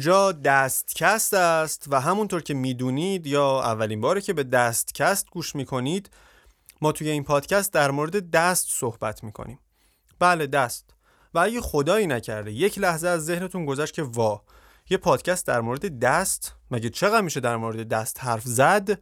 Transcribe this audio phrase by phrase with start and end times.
[0.00, 6.10] اینجا دستکست است و همونطور که می‌دونید یا اولین باره که به دستکست گوش می‌کنید
[6.80, 9.58] ما توی این پادکست در مورد دست صحبت می‌کنیم.
[10.18, 10.94] بله دست.
[11.34, 14.42] و اگه خدایی نکرده یک لحظه از ذهنتون گذشت که وا
[14.90, 18.98] یه پادکست در مورد دست مگه چقدر میشه در مورد دست حرف زد؟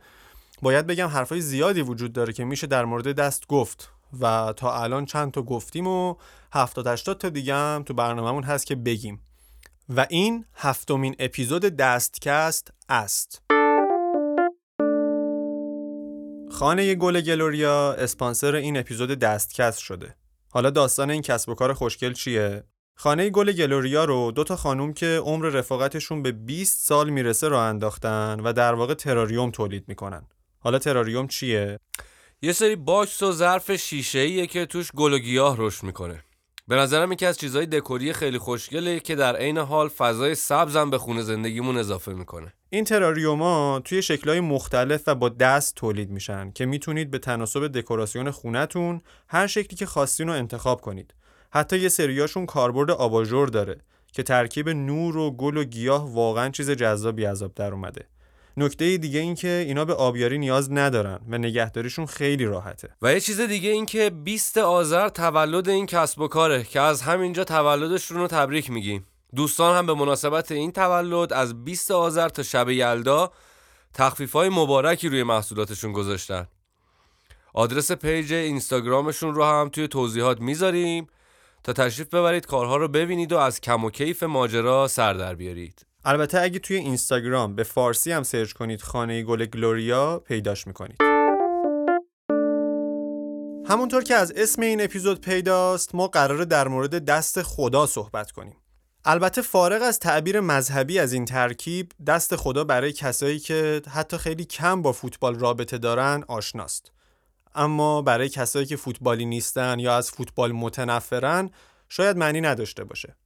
[0.62, 3.93] باید بگم حرفای زیادی وجود داره که میشه در مورد دست گفت.
[4.21, 6.15] و تا الان چند تا گفتیم و
[6.52, 9.21] 70 80 تا دیگه هم تو برنامهمون هست که بگیم.
[9.97, 13.43] و این هفتمین اپیزود دستکست است
[16.51, 20.15] خانه گل گلوریا اسپانسر این اپیزود دستکست شده
[20.51, 24.93] حالا داستان این کسب و کار خوشگل چیه؟ خانه گل گلوریا رو دو تا خانوم
[24.93, 30.27] که عمر رفاقتشون به 20 سال می‌رسه راه انداختن و در واقع تراریوم تولید می‌کنن.
[30.59, 31.79] حالا تراریوم چیه؟
[32.43, 36.25] یه سری box و ظرف شیشه که توش گل و گیاه رشد می‌کنه.
[36.69, 40.99] به نظرم یکی از چیزهای دکوری خیلی خوشگله که در عین حال فضای سبزم به
[40.99, 42.52] خونه زندگیمون اضافه می‌کنه.
[42.71, 48.30] این تراریوما توی شکلهای مختلف و با دست تولید میشن که می‌تونید به تناسب دکوراسیون
[48.30, 51.15] خونتون هر شکلی که خواستین رو انتخاب کنید.
[51.51, 53.80] حتی یه سریاشون کاربرد آباژور داره
[54.13, 58.05] که ترکیب نور و گل و گیاه واقعا چیز جذابی آب در اومده.
[58.59, 62.88] نکته دیگه این که اینا به آبیاری نیاز ندارن و نگهداریشون خیلی راحته.
[63.02, 67.03] و یه چیز دیگه این که 20 آذر تولد این کسب و کاره که از
[67.03, 69.06] همینجا تولدشون رو تبریک میگیم.
[69.34, 73.32] دوستان هم به مناسبت این تولد از 20 آذر تا شب یلدا
[73.94, 76.48] تخفیف های مبارکی روی محصولاتشون گذاشتن.
[77.54, 81.06] آدرس پیج اینستاگرامشون رو هم توی توضیحات می‌ذاریم
[81.64, 85.88] تا تشریف ببرید کارها رو ببینید و از کم و کیف ماجرا سر در بیارید.
[86.08, 90.96] البته اگه توی اینستاگرام به فارسی هم سرچ کنید خانه گل گلوریا پیداش می‌کنید.
[93.66, 98.56] همونطور که از اسم این اپیزود پیداست ما قراره در مورد دست خدا صحبت کنیم.
[99.04, 104.44] البته فارغ از تعبیر مذهبی از این ترکیب دست خدا برای کسایی که حتی خیلی
[104.44, 106.92] کم با فوتبال رابطه دارن آشناست.
[107.54, 111.50] اما برای کسایی که فوتبالی نیستن یا از فوتبال متنفرن
[111.88, 113.16] شاید معنی نداشته باشه.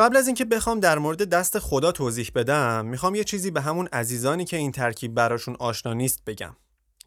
[0.00, 3.88] قبل از اینکه بخوام در مورد دست خدا توضیح بدم می‌خوام یه چیزی به همون
[3.92, 6.56] عزیزانی که این ترکیب براشون آشنا نیست بگم.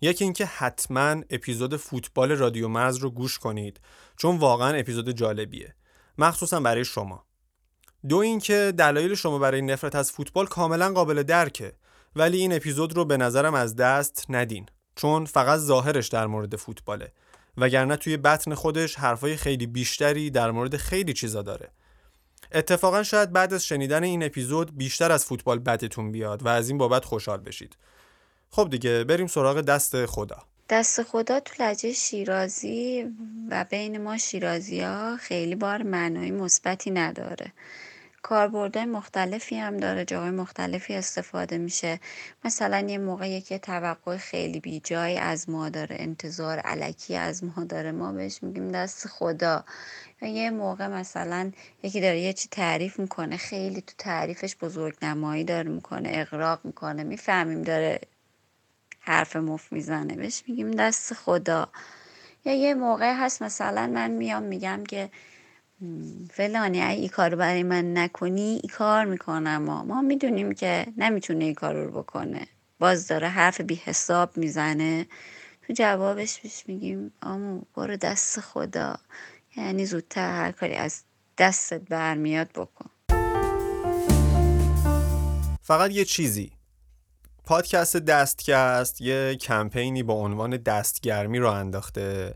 [0.02, 3.80] یکی اینکه حتما اپیزود فوتبال رادیو مرز رو گوش کنید
[4.18, 5.76] چون واقعا اپیزود جالبیه.
[6.18, 7.26] مخصوصا برای شما.
[8.09, 11.74] دو اینکه دلایل شما برای نفرت از فوتبال کاملا قابل درکه
[12.16, 14.66] ولی این اپیزود رو به نظرم از دست ندین
[14.96, 17.12] چون فقط ظاهرش در مورد فوتباله
[17.58, 21.72] وگرنه توی بطن خودش حرفای خیلی بیشتری در مورد خیلی چیزا داره.
[22.53, 26.78] اتفاقا شاید بعد از شنیدن این اپیزود بیشتر از فوتبال بدتون بیاد و از این
[26.78, 27.78] بابت خوشحال بشید.
[28.52, 30.38] خب دیگه بریم سراغ دست خدا.
[30.69, 33.06] دست خدا تو لجه شیرازی
[33.50, 37.53] و بین ما شیرازی ها خیلی بار معنای مثبتی نداره.
[38.24, 42.00] کاربردهای مختلفی هم داره جاهای مختلفی استفاده میشه.
[42.46, 47.64] مثلا یه موقعی که توقع خیلی بی جای از ما داره انتظار علکی از ما
[47.64, 47.92] داره.
[47.92, 49.64] ما بهش میگیم دست خدا.
[50.22, 51.52] یا یه موقع مثلا
[51.84, 57.04] یکی داره یه چی تعریف می‌کنه خیلی تو تعریفش بزرگ نمایی داره می‌کنه اقراق می‌کنه
[57.04, 58.00] می‌فهمیم داره
[59.00, 60.16] حرف مف می‌زنه.
[60.16, 61.68] بهش میگیم دست خدا.
[62.46, 65.10] یا یه موقع هست مثلا من میام میگم که
[66.32, 69.58] فلانی ای ای کار برای من نکنی ای کار می‌کنم.
[69.62, 72.48] ما ما می‌دونیم که نمی‌تونه ای کار رو بکنه.
[72.80, 75.08] باز داره حرف بی حساب می‌زنه.
[75.68, 78.96] تو جوابش بیش میگیم آمو برو دست خدا.
[79.57, 81.04] یعنی زودتر هر کاری از
[81.38, 82.90] دستت برمیاد بکن.
[85.62, 86.52] فقط یه چیزی.
[87.46, 92.34] پادکست دستکست یه کمپینی با عنوان دستگرمی رو انداخته.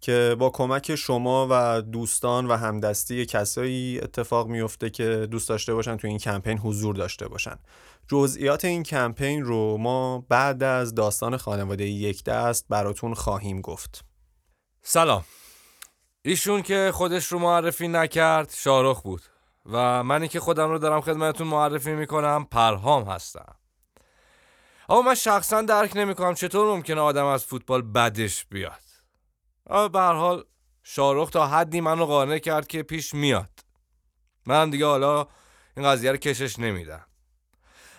[0.00, 5.96] که با کمک شما و دوستان و همدستی کسایی اتفاق میفته که دوست داشته باشن
[5.96, 7.56] تو این کمپین حضور داشته باشن.
[8.08, 14.04] جزئیات این کمپین رو ما بعد از داستان خانواده یک دست براتون خواهیم گفت.
[14.82, 15.24] سلام.
[16.22, 19.22] ایشون که خودش رو معرفی نکرد شارخ بود
[19.72, 23.54] و منی که خودم رو دارم خدمتتون معرفی می‌کنم پرهام هستم.
[24.88, 28.89] اما من شخصا درک نمی‌کنم چطور ممکنه آدم از فوتبال بدش بیاد.
[29.70, 30.44] به هر حال
[30.82, 33.50] شارخ تا حدی منو قانع کرد که پیش میاد.
[34.46, 35.26] من دیگه حالا
[35.76, 37.06] این قضیه رو کشش نمیدم.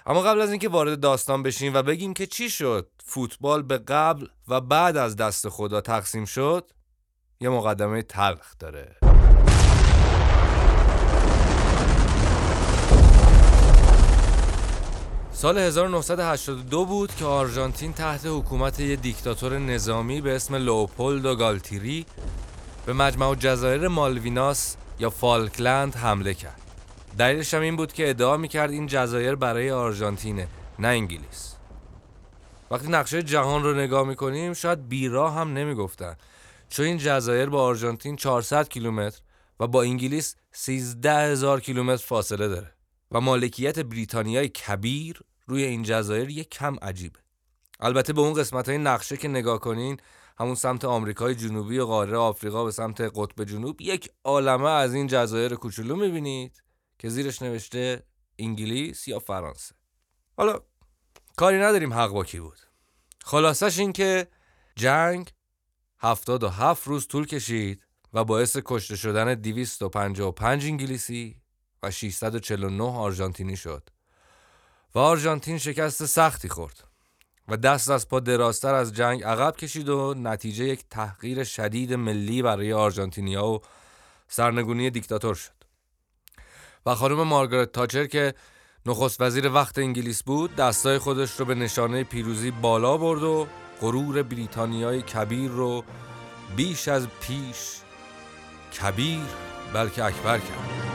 [0.05, 4.27] اما قبل از اینکه وارد داستان بشیم و بگیم که چی شد فوتبال به قبل
[4.47, 6.71] و بعد از دست خدا تقسیم شد
[7.39, 9.10] یه مقدمه تلخ داره.
[15.33, 22.05] سال 1982 بود که آرژانتین تحت حکومت یه دیکتاتور نظامی به اسم لوپولدو گالتیری
[22.85, 26.61] به مجمع جزایر مالویناس یا فالکلند حمله کرد.
[27.17, 30.47] دلیلش هم این بود که ادعا می‌کرد این جزایر برای آرژانتینه
[30.79, 31.55] نه انگلیس.
[32.71, 36.15] وقتی نقشه جهان رو نگاه می‌کنیم شاید بیراه هم نمی‌گفتن.
[36.69, 39.19] چون این جزایر با آرژانتین 400 کیلومتر
[39.59, 42.71] و با انگلیس 13 هزار کیلومتر فاصله داره.
[43.11, 47.19] و مالکیت بریتانیای کبیر روی این جزایر یک کم عجیبه.
[47.79, 49.97] البته به اون قسمت های نقشه که نگاه کنین
[50.39, 55.07] همون سمت آمریکای جنوبی و قاره آفریقا به سمت قطب جنوب یک عالمه از این
[55.07, 56.63] جزایر کوچولو می‌بینید
[56.99, 58.03] که زیرش نوشته
[58.39, 59.75] انگلیس یا فرانسه.
[60.37, 60.59] حالا
[61.37, 62.57] کاری نداریم حق با کی بود.
[63.23, 64.27] خلاصش این که
[64.75, 65.29] جنگ
[65.99, 71.40] هفتاد و هفت روز طول کشید و باعث کشته شدن 255 انگلیسی
[71.83, 73.89] و 649 آرژانتینی شد.
[74.95, 76.83] و آرژانتین شکست سختی خورد
[77.47, 82.41] و دست از پا دراستر از جنگ عقب کشید و نتیجه یک تحقیر شدید ملی
[82.41, 83.61] برای آرژانتینیا و
[84.27, 85.51] سرنگونی دیکتاتور شد.
[86.85, 88.33] و خانم مارگارت تاچر که
[88.85, 93.47] نخست وزیر وقت انگلیس بود دستای خودش رو به نشانه پیروزی بالا برد و
[93.81, 95.83] غرور بریتانیای کبیر رو
[96.55, 97.81] بیش از پیش
[98.81, 99.21] کبیر
[99.73, 100.90] بلکه اکبر کرد.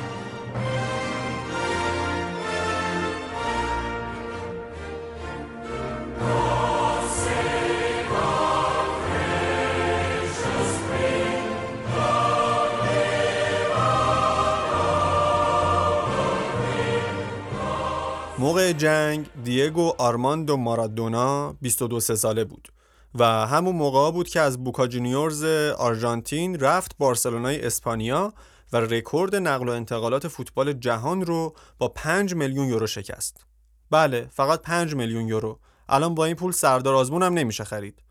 [18.77, 22.69] جنگ دیگو آرماندو مارادونا 22 ساله بود
[23.15, 25.45] و همون موقع بود که از بوکا جونیورز
[25.79, 28.33] آرژانتین رفت بارسلونای اسپانیا
[28.73, 33.47] و رکورد نقل و انتقالات فوتبال جهان رو با 5 میلیون یورو شکست.
[33.91, 35.59] بله، فقط 5 میلیون یورو.
[35.89, 38.03] الان با این پول سردار آزمون هم نمیشه خرید.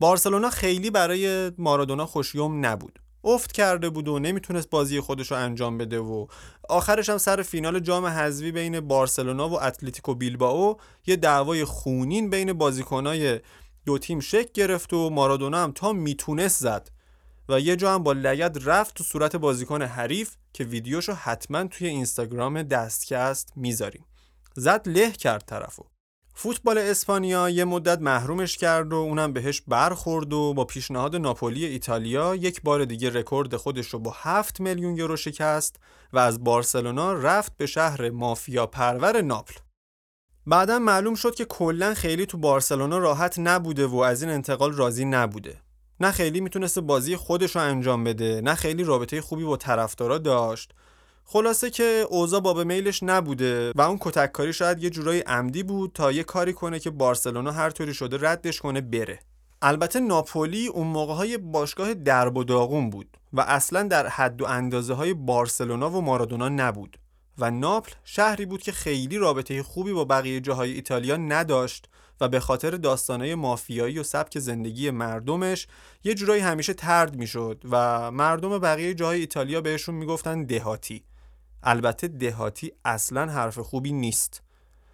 [0.00, 2.98] بارسلونا خیلی برای مارادونا خوش‌یمن نبود.
[3.28, 6.26] افت کرده بود و نمی‌تونست بازی خودش رو انجام بده و
[6.68, 10.76] آخرش هم سر فینال جام حذفی بین بارسلونا و اتلتیکو بیلبائو
[11.06, 13.40] یه دعوای خونین بین بازیکنای
[13.86, 16.90] دو تیم شک گرفت و مارادونا هم تا می‌تونست زد.
[17.48, 21.88] و یه جا هم با لگد رفت تو صورت بازیکن حریف که ویدیوشو حتما توی
[21.88, 24.04] اینستاگرام دستکست می‌ذاریم.
[24.54, 25.84] زد له کرد طرفو.
[26.40, 32.34] فوتبال اسپانیا یه مدت محرومش کرد و اونم بهش برخورد و با پیشنهاد ناپولی ایتالیا
[32.34, 35.76] یک بار دیگه رکورد خودش رو با 7 میلیون یورو شکست
[36.12, 39.54] و از بارسلونا رفت به شهر مافیا پرور ناپل.
[40.46, 45.04] بعدا معلوم شد که کلا خیلی تو بارسلونا راحت نبوده و از این انتقال راضی
[45.04, 45.60] نبوده.
[46.00, 50.74] نه خیلی می‌تونست بازی خودش رو انجام بده، نه خیلی رابطه خوبی با طرفدارا داشت
[51.30, 56.12] خلاصه که اوضاع باب میلش نبوده و اون کتککاری شاید یه جورایی عمدی بود تا
[56.12, 59.18] یه کاری کنه که بارسلونا هر طوری شده ردش کنه بره.
[59.62, 64.44] البته ناپولی اون موقع های باشگاه درب و داغون بود و اصلا در حد و
[64.44, 66.98] اندازه های بارسلونا و مارادونا نبود
[67.38, 71.88] و ناپل شهری بود که خیلی رابطه خوبی با بقیه جاهای ایتالیا نداشت
[72.20, 75.66] و به خاطر داستانهای مافیایی و سبک زندگی مردمش
[76.04, 81.04] یه جورایی همیشه ترد می‌شد و مردم بقیه جاهای ایتالیا بهشون می‌گفتن دهاتی.
[81.62, 84.42] البته دهاتی اصلا حرف خوبی نیست.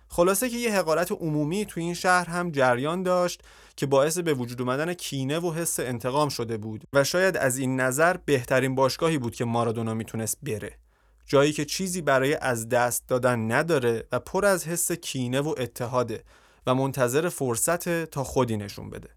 [0.09, 3.43] خلاصه که یه حقارت عمومی تو این شهر هم جریان داشت
[3.77, 7.81] که باعث به وجود اومدن کینه و حس انتقام شده بود و شاید از این
[7.81, 10.79] نظر بهترین باشگاهی بود که مارادونا می‌تونست بره.
[11.27, 16.25] جایی که چیزی برای از دست دادن نداره و پر از حس کینه و اتحاده
[16.67, 19.09] و منتظر فرصت تا خودی نشون بده.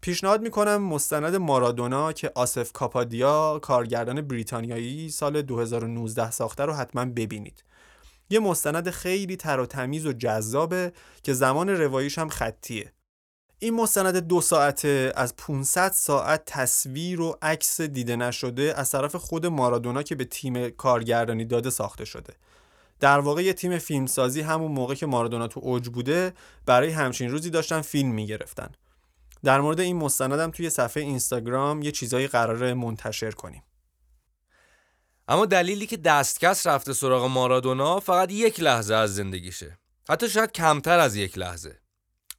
[0.00, 7.64] پیشنهاد می‌کنم مستند مارادونا که آسف کاپادیا کارگردان بریتانیایی سال 2019 ساخته رو حتما ببینید.
[8.30, 12.92] یه مستند خیلی تر و تمیز و جذابه که زمان رواییش هم خطیه.
[13.58, 19.46] این مستند دو ساعته از 500 ساعت تصویر و عکس دیده نشده از طرف خود
[19.46, 22.34] مارادونا که به تیم کارگردانی داده ساخته شده.
[23.00, 26.32] در واقع یه تیم فیلمسازی همون موقع که مارادونا تو اوج بوده
[26.66, 28.70] برای همچین روزی داشتن فیلم می‌گرفتن.
[29.46, 33.62] در مورد این مستندم توی صفحه اینستاگرام یه چیزایی قراره منتشر کنیم.
[35.28, 39.78] اما دلیلی که دستکس رفته سراغ مارادونا فقط یک لحظه از زندگیشه.
[40.08, 41.78] حتی شاید کمتر از یک لحظه.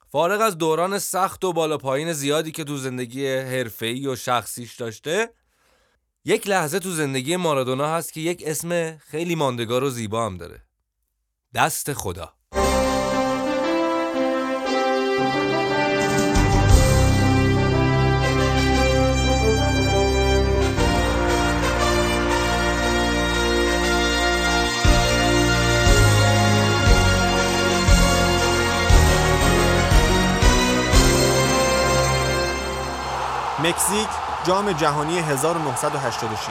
[0.08, 5.30] فارغ از دوران سخت و بالا پایین زیادی که تو زندگی حرفه‌ای و شخصیش داشته
[6.24, 10.62] یک لحظه تو زندگی مارادونا هست که یک اسم خیلی ماندگار و زیبا هم داره.
[11.54, 12.38] دست خدا.
[33.64, 34.08] مکزیک
[34.46, 36.48] جام جهانی 1986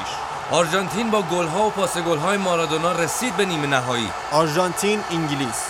[0.52, 4.10] آرژانتین با گلها و پاس گلهای مارادونا رسید به نیمه نهایی.
[4.32, 5.66] آرژانتین انگلیس.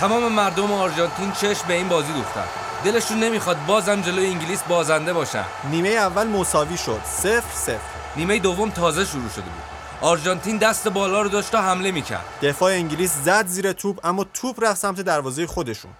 [0.00, 2.44] تمام مردم آرژانتین چشم به این بازی دوختن
[2.84, 5.44] دلشون نمی‌خواد بازم جلوی انگلیس بازنده باشن.
[5.70, 7.00] نیمه اول مساوی شد.
[7.04, 7.78] صفر صفر.
[8.16, 9.62] نیمه دوم تازه شروع شده بود.
[10.00, 12.24] آرژانتین دست بالا رو داشت تا حمله می‌کرد.
[12.42, 15.90] دفاع انگلیس زد زیر توپ اما توپ رفت سمت دروازه خودشون.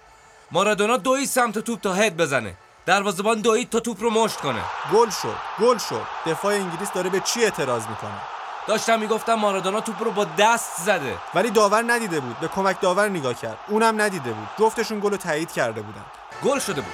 [0.51, 2.55] مارادونا دوی سمت توپ تا هد بزنه.
[2.89, 4.61] دروازه‌بان دوید تا توپ رو مشت کنه.
[4.93, 6.03] گل شد گل شد.
[6.27, 8.21] دفاع انگلیس داره به چی اعتراض می‌کنه؟
[8.67, 11.15] داشتم می‌گفتم مارادونا توپ رو با دست زده.
[11.35, 13.59] ولی داور ندیده بود به کمک داور نگاه کرد.
[13.69, 14.49] اونم ندیده بود.
[14.59, 16.05] جفتشون گل رو تایید کرده بودن.
[16.45, 16.93] گل شده بود.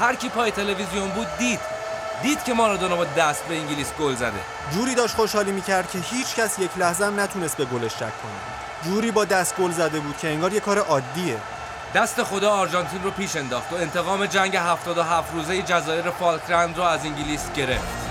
[0.00, 1.60] هر کی پای تلویزیون بود دید.
[2.22, 4.40] دید که مارادونا با دست به انگلیس گل زده.
[4.74, 8.40] جوری داشت خوشحالی می‌کرد که هیچ کس یک لحظه هم نتونست به گلش شک کنه.
[8.84, 11.40] جوری با دست گل زده بود که انگار یه کار عادیه.
[11.94, 17.04] دست خدا آرژانتین رو پیش انداخت و انتقام جنگ 77 روزه جزایر فالکلند رو از
[17.04, 18.02] انگلیس گرفت.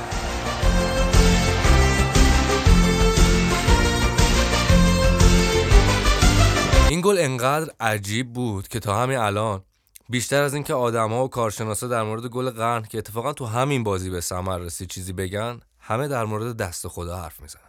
[6.89, 9.63] این گل انقدر عجیب بود که تا همین الان
[10.09, 14.09] بیشتر از اینکه آدمها و کارشناسا در مورد گل قرن که اتفاقا تو همین بازی
[14.09, 17.61] به ثمر رسید چیزی بگن همه در مورد دست خدا حرف می‌زنن.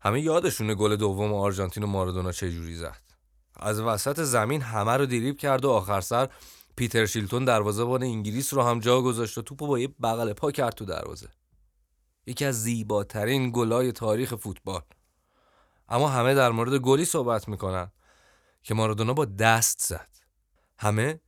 [0.00, 3.05] همه یادشونه گل دوم آرژانتین و مارادونا چه جوری زد.
[3.60, 6.28] از وسط زمین همه رو دیریب کرد و آخر سر
[6.76, 10.74] پیتر شیلتون دروازه‌بان انگلیس رو هم جا گذاشت و توپو با یه بغل پا کرد
[10.74, 11.28] تو دروازه.
[12.26, 14.82] یکی از زیباترین گلای تاریخ فوتبال.
[15.88, 17.92] اما همه در مورد گلی صحبت می‌کنن
[18.62, 20.08] که مارادونا با دست زد.
[20.78, 21.20] همه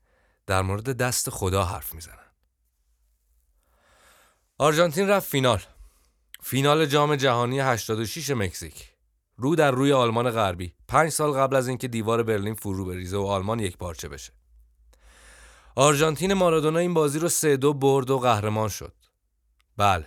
[0.46, 2.14] در مورد دست خدا حرف می‌زنن.
[4.58, 5.60] آرژانتین رفت فینال.
[6.42, 8.92] فینال جام جهانی 86 مکزیک.
[9.36, 10.74] رو در روی آلمان غربی.
[10.88, 14.32] پنج سال قبل از اینکه دیوار برلین فرو بریزه و آلمان یک پارچه بشه.
[15.76, 18.94] آرژانتین مارادونا این بازی رو سه دو برد و قهرمان شد.
[19.76, 20.06] بله.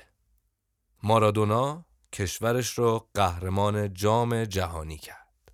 [1.03, 5.51] مارادونا کشورش رو قهرمان جام جهانی کرد.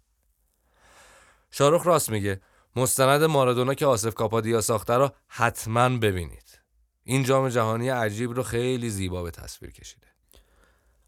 [1.52, 2.42] شارخ راست میگه.
[2.76, 6.60] مستند مارادونا که آصف کاپادیا ساخته رو حتما ببینید.
[7.04, 10.07] این جام جهانی عجیب رو خیلی زیبا به تصویر کشیده.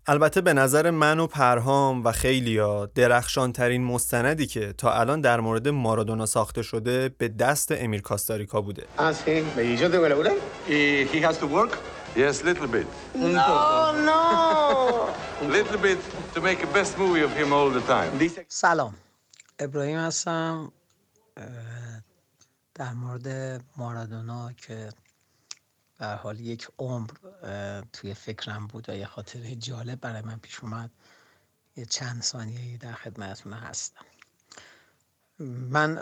[0.09, 5.39] البته به نظر من و پرهام و خیلیا درخشان ترین مستندی که تا الان در
[5.39, 8.83] مورد مارادونا ساخته شده به دست امیر کاستاریکا بوده.
[12.15, 12.87] Yes, little bit.
[13.15, 14.21] No, no.
[15.57, 15.99] Little bit
[16.33, 18.43] to make the best movie of him all the time.
[18.47, 18.93] سلام
[19.59, 20.71] ابراهیم هستم
[22.75, 24.89] در مورد مارادونا که
[25.99, 27.09] هر حال یک عمر
[27.93, 30.91] توی فکرم بود و یه خاطره جالب برای من پیش اومد.
[31.75, 34.05] یه چند ثانیه در خدمتتون هستم.
[35.69, 35.95] من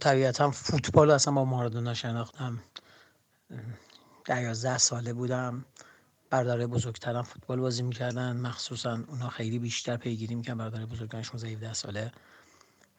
[0.00, 2.62] طبیعتا فوتبال اصلا با مارادونا شناختم.
[3.50, 3.60] اه،
[4.24, 5.64] در یازده ساله بودم.
[6.30, 8.36] برادر بزرگترم فوتبال بازی می‌کردن.
[8.36, 10.58] مخصوصا اونا خیلی بیشتر پیگیری می‌کردن.
[10.58, 12.12] برادر بزرگترم 16 17 ساله.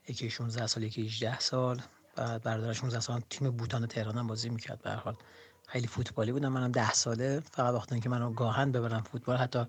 [0.08, 1.82] یکی 16 سال یکی 18 سال.
[2.16, 5.18] بعد برادرش 16 سال تیم بوتان تهران هم بازی می‌کرد به حال.
[5.68, 6.52] خیلی فوتبالی بودم.
[6.52, 9.66] منم 10 ساله فقط وقتی که منو گاهن ببرن فوتبال حتی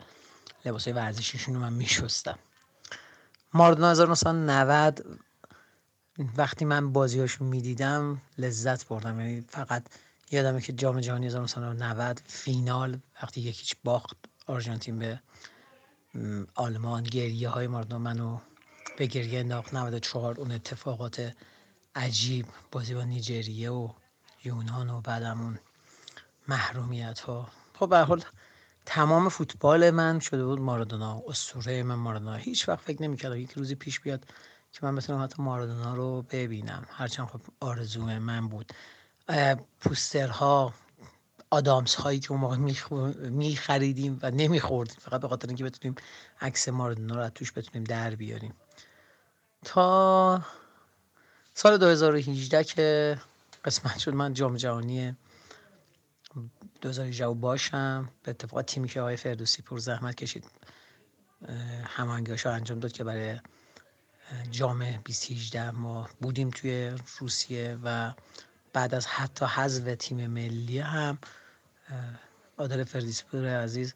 [0.65, 2.39] لباسای ورزشیشون رو من میشستم.
[3.55, 5.19] ماردونا 1990
[6.37, 9.21] وقتی من بازیاشو می‌دیدم لذت بردم.
[9.21, 9.83] یعنی فقط
[10.31, 15.21] یادمه که جام جهانی 1990 فینال وقتی یکیچ باخت آرژانتین به
[16.55, 18.39] آلمان گریه های ماردونا منو
[18.99, 19.75] به گریه انداخت.
[19.75, 21.33] 94 اون اتفاقات
[21.95, 23.89] عجیب بازی با نیجریه و
[24.45, 25.59] یونان و بعدم اون
[26.49, 27.49] محرومیت ها
[27.79, 28.23] خب به حال
[28.87, 32.35] تمام فوتبال من شده بود مارادونا اسطوره من مارادونا.
[32.35, 34.25] هیچ وقت فکر نمی‌کردم یک روزی پیش بیاد
[34.73, 36.87] که من بتونم حتی مارادونا رو ببینم.
[36.91, 38.73] هرچند خب آرزو من بود.
[39.81, 40.75] پوسترها
[41.51, 42.57] آدامس هایی که اون موقع
[43.29, 45.95] می خریدیم و نمیخوردیم فقط به خاطر اینکه بتونیم
[46.41, 48.55] عکس مارادونا رو از توش بتونیم در بیاریم.
[49.65, 50.43] تا
[51.55, 53.19] سال 2018 که
[53.65, 55.17] قسمت شد من جام جهانی
[56.81, 58.09] 2018 باشم.
[58.23, 60.45] به اتفاق تیمی که آقای فردوسی پر زحمت کشید
[61.85, 63.41] هماهنگی‌هاش رو انجام داد که برای
[64.51, 68.13] جام 2018 ما بودیم توی روسیه و
[68.73, 71.19] بعد از حتی حذف تیم ملی هم
[72.59, 73.95] عادل فردوسیپور عزیز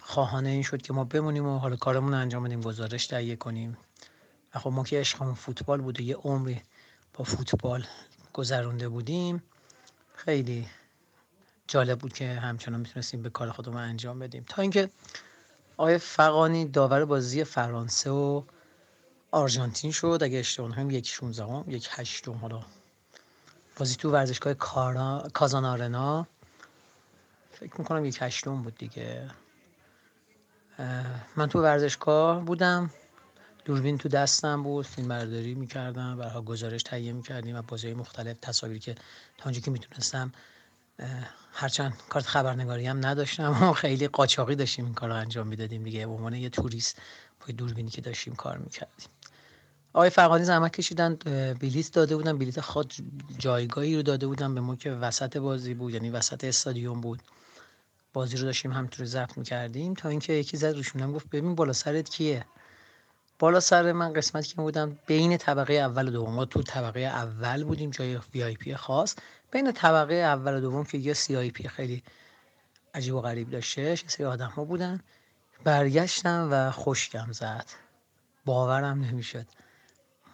[0.00, 3.76] خواهانه این شد که ما بمونیم و حالا کارمون رو انجام بدیم گزارش تهیه کنیم.
[4.54, 6.62] و خب ما که عشقمون فوتبال بود و یه عمری
[7.14, 7.86] با فوتبال
[8.32, 9.42] گذرونده بودیم
[10.14, 10.68] خیلی
[11.68, 14.44] جالب بود که همچنان می‌تونستیم به کار خودمون انجام بدیم.
[14.48, 14.90] تا اینکه
[15.76, 18.42] آقای فقانی داور بازی فرانسه و
[19.30, 20.18] آرژانتین شد.
[20.22, 22.32] اگه اشتباه نکنم یک 16 هم یک هشتم.
[22.32, 22.62] حالا
[23.76, 25.28] بازی تو ورزشگاه کارا...
[25.32, 26.26] کازان آرنا
[27.52, 29.30] فکر می‌کنم یک هشتم بود دیگه.
[31.36, 32.90] من تو ورزشگاه بودم.
[33.64, 34.86] دوربین تو دستم بود.
[34.86, 36.16] فیلم برداری می‌کردم.
[36.16, 38.94] برها گزارش تهیه می‌کردیم و بازی مختلف تصاویری که
[39.38, 40.32] تا اونجا که می‌تونستم
[41.52, 46.06] هرچند کارت خبرنگاری هم نداشتم و خیلی قاچاقی داشتیم این کار رو انجام می‌دادیم دیگه.
[46.06, 46.98] به عنوان یه توریست
[47.40, 49.08] با دوربینی که داشتیم کار می‌کردیم.
[49.92, 51.14] آقای فغانی زحمت کشیدن
[51.60, 52.94] بلیت داده بودن بلیت خود
[53.38, 57.22] جایگاهی رو داده بودن به ما که وسط بازی بود یعنی وسط استادیوم بود.
[58.12, 61.72] بازی رو داشتیم همینطوری ضبط می‌کردیم تا اینکه یکی زد رو شونه‌م گفت ببین بالا
[61.72, 62.46] سرت کیه؟
[63.38, 66.34] بالا سر من قسمتی که بودم بین طبقه اول و دوم.
[66.34, 69.14] ما تو طبقه اول بودیم جای VIP خاص.
[69.54, 72.02] بین طبقه اول و دوم که یه CIP خیلی
[72.94, 75.00] عجیب و غریب داشته یه سری آدم ها بودن.
[75.64, 77.66] برگشتم و خوشگم زد.
[78.44, 79.46] باورم نمی‌شد.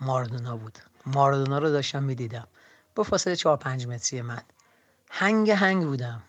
[0.00, 0.78] ماردونا بود.
[1.06, 2.46] ماردونا رو داشتم می‌دیدم.
[2.94, 4.42] با فاصله چهار پنج متری من.
[5.10, 6.22] هنگ هنگ بودم.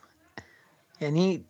[1.01, 1.45] یعنی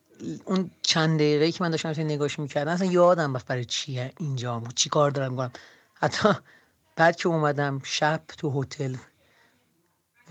[0.46, 4.74] اون چند دقیقه که من داشتم نگاش می‌کردم اصلا یادم رفت برای چیه اینجا بود
[4.74, 5.52] چی کار دارم کنم
[5.94, 6.30] حتی
[6.96, 8.96] بعد که اومدم شب تو هتل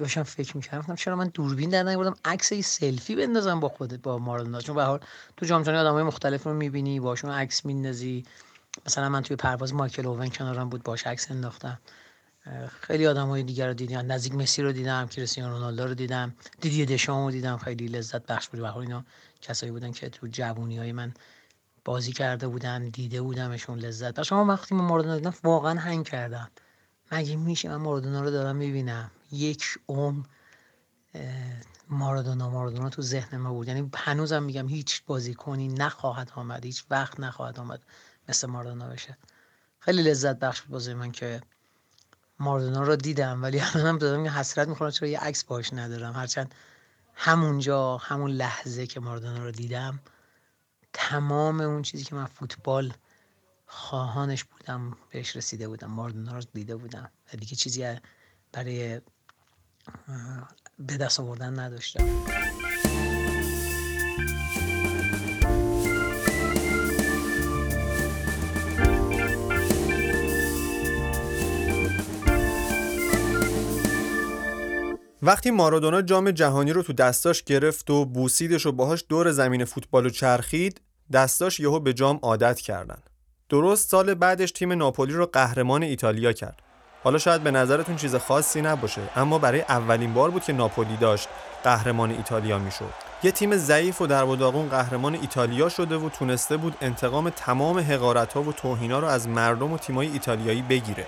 [0.00, 4.61] داشتم فکر می‌کردم چرا من دوربین در بودم عکس سلفی بندازم با خودت با مارادونا
[4.61, 5.00] چون به حال
[5.37, 8.25] تو جام جهانی آدمای مختلف رو می‌بینی باشون عکس میندازی.
[8.87, 11.78] مثلا من توی پرواز مایکل اوون کنارم بود باش عکس انداختم.
[12.80, 14.12] خیلی آدم های دیگر رو دیدم.
[14.12, 16.35] نزدیک مسی رو دیدم کریستیانو رونالدو رو دیدم.
[16.61, 17.57] دیدی دشام رو دیدم.
[17.57, 18.61] خیلی لذت بخش بود.
[18.61, 19.04] به اینا
[19.42, 21.14] کسایی بودن که تو جوونی های من
[21.85, 24.14] بازی کرده بودم دیده بودمشون لذت.
[24.14, 26.51] بخش اما وقتی من مارادونا دیدم واقعا هنگ کردم.
[27.12, 30.25] مگه میشه من مارادونا رو دارم می‌بینم؟ یک عمر
[31.88, 33.69] مارادونا مارادونا تو ذهن ما بود.
[33.69, 37.81] یعنی هنوزم میگم هیچ بازیکنی نخواهد آمد هیچ وقت نخواهد آمد
[38.29, 39.19] مثل مارادونا بشه.
[39.81, 41.40] خیلی لذت بخش بود بازی من که
[42.38, 46.12] ماردونا رو دیدم ولی الانم دارم حسرت می‌خورم چرا یه عکس باش ندارم.
[46.12, 46.55] هرچند
[47.14, 50.01] همونجا همون لحظه که ماردونا رو دیدم
[50.93, 52.93] تمام اون چیزی که من فوتبال
[53.66, 57.11] خواهانش بودم بهش رسیده بودم ماردونا رو دیده بودم.
[57.33, 57.97] و دیگه چیزی
[58.53, 59.01] برای
[60.79, 62.05] به دست آوردن نداشتم.
[75.23, 80.07] وقتی مارادونا جام جهانی رو تو دستاش گرفت و بوسیدش و باهاش دور زمین فوتبال
[80.07, 80.81] و چرخید
[81.12, 82.99] دستاش یهو به جام عادت کردن.
[83.49, 86.62] درست سال بعدش تیم ناپولی رو قهرمان ایتالیا کرد.
[87.05, 91.29] حالا شاید به نظرتون چیز خاصی نباشه اما برای اولین بار بود که ناپولی داشت
[91.65, 92.91] قهرمان ایتالیا می‌شد.
[93.23, 98.33] یه تیم ضعیف و در وداغون قهرمان ایتالیا شده و تونسته بود انتقام تمام حقارت
[98.33, 101.07] ها و توهینا رو از مردم و تیمای ایتالیایی بگیره.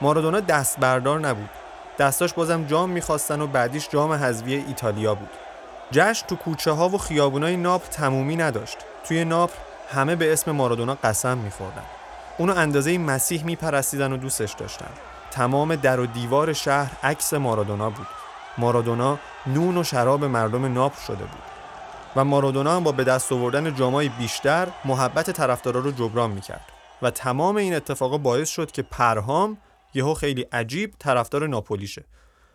[0.00, 1.50] مارادونا دست بردار نبود.
[1.98, 5.30] دستاش بازم جام می‌خواستن و بعدیش جام حذفی ایتالیا بود.
[5.90, 8.78] جشن تو کوچه ها و خیابونای ناپ تمومی نداشت.
[9.08, 9.50] توی ناپ
[9.94, 11.84] همه به اسم مارادونا قسم میخوردن.
[12.38, 14.90] اونو اندازه مسیح میپرستیدن و دوستش داشتن.
[15.30, 18.06] تمام در و دیوار شهر عکس مارادونا بود.
[18.58, 21.42] مارادونا نون و شراب مردم ناپ شده بود.
[22.16, 26.66] و مارادونا هم با به دست آوردن جامای بیشتر محبت طرفدارا رو جبران می‌کرد.
[27.02, 29.58] و تمام این اتفاقا باعث شد که پرهام
[29.94, 32.04] یهو خیلی عجیب طرفدار ناپولی شه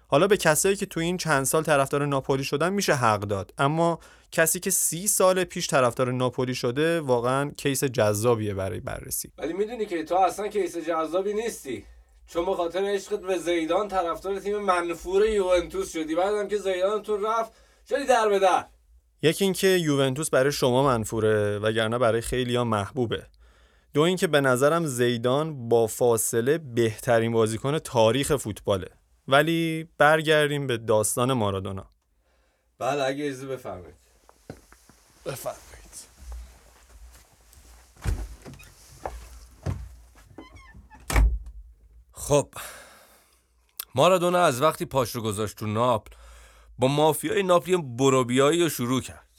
[0.07, 3.53] حالا به کسایی که تو این چند سال طرفدار ناپولی شدن میشه حق داد.
[3.57, 3.99] اما
[4.31, 9.31] کسی که سی سال پیش طرفدار ناپولی شده واقعا کیس جذابیه برای بررسی.
[9.37, 11.85] ولی می‌دونی که تو اصلا کیس جذابی نیستی.
[12.27, 16.15] چون به خاطر عشقت به زیدان طرفدار تیم منفور یوونتوس شدی.
[16.15, 17.51] بعدم که زیدان تو رفت
[17.89, 18.65] شدی در به در.
[19.21, 23.27] یکی اینکه یوونتوس برای شما منفوره وگرنه برای خیلی ها محبوبه.
[23.93, 28.89] دو اینکه به نظرم زیدان با فاصله بهترین بازیکن تاریخ فوتباله.
[29.27, 31.85] ولی برگردیم به داستان مارادونا.
[32.79, 33.95] بله اگه اجازه بفرمایید.
[35.25, 35.74] بفرمایید.
[42.27, 42.53] خب
[43.95, 46.15] مارادونا از وقتی پاش رو گذاشت تو ناپل
[46.79, 49.29] با مافیای ناپلی بروبیایی رو شروع کرد.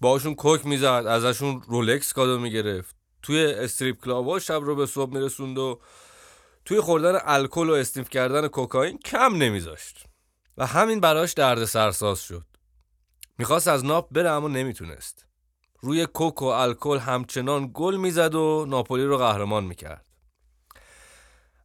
[0.00, 2.96] باشون کوک می‌زد ازشون رولکس کادو می‌گرفت.
[3.22, 5.80] توی استریپ کلابا شب رو به صبح میرسوند و
[6.64, 10.04] توی خوردن الکل و استیف کردن کوکائین کم نمیذاشت.
[10.56, 12.46] و همین براش درد سرساز شد.
[13.38, 15.26] می‌خواست از ناپ بره اما نمی‌تونست.
[15.80, 20.07] روی کوک و الکل همچنان گل می‌زد و ناپولی رو قهرمان می‌کرد.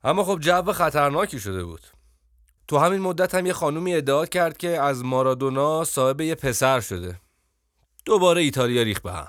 [0.03, 1.81] اما خب جو خطرناکی شده بود.
[2.67, 7.19] تو همین مدت هم یه خانومی ادعا کرد که از مارادونا صاحب یه پسر شده.
[8.05, 9.27] دوباره ایتالیا ریخ به هم.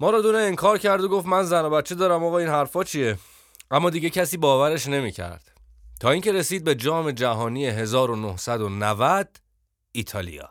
[0.00, 3.18] مارادونا انکار کرد و گفت من زن و بچه دارم آقا این حرفا چیه؟
[3.70, 5.52] اما دیگه کسی باورش نمی‌کرد.
[6.00, 9.28] تا اینکه رسید به جام جهانی 1990
[9.92, 10.48] ایتالیا.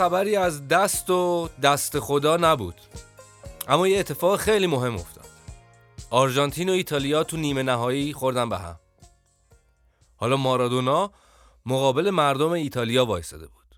[0.00, 2.74] خبری از دست و دست خدا نبود.
[3.68, 5.26] اما یه اتفاق خیلی مهم افتاد.
[6.10, 8.78] آرژانتین و ایتالیا تو نیمه نهایی خوردن به هم.
[10.16, 11.10] حالا مارادونا
[11.66, 13.76] مقابل مردم ایتالیا وایساده بود.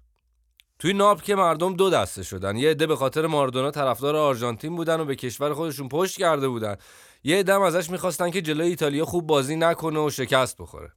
[0.78, 2.56] توی ناپ که مردم دو دسته شدن.
[2.56, 6.76] یه عده به خاطر مارادونا طرفدار آرژانتین بودن و به کشور خودشون پشت کرده بودن.
[7.24, 10.92] یه عده ازش می‌خواستن که جلوی ایتالیا خوب بازی نکنه و شکست بخوره.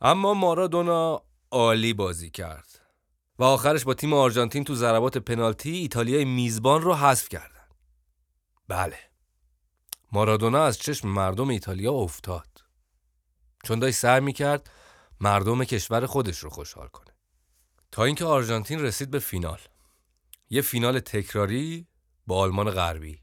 [0.00, 2.77] اما مارادونا عالی بازی کرد.
[3.38, 7.66] و آخرش با تیم آرژانتین تو ضربات پنالتی ایتالیای میزبان رو حذف کردن.
[8.68, 8.98] بله.
[10.12, 12.64] مارادونا از چشم مردم ایتالیا افتاد.
[13.64, 14.70] چون داشت سر می‌کرد
[15.20, 17.14] مردم کشور خودش رو خوشحال کنه.
[17.92, 19.58] تا اینکه آرژانتین رسید به فینال.
[20.50, 21.86] یه فینال تکراری
[22.26, 23.22] با آلمان غربی.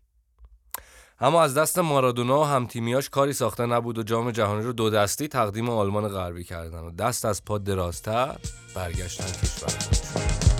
[1.19, 5.27] اما از دست مارادونا و همتیمیاش کاری ساخته نبود و جام جهانی رو دو دستی
[5.27, 8.35] تقدیم آلمان غربی کردن و دست از پا درازتر
[8.75, 10.04] برگشتن کشور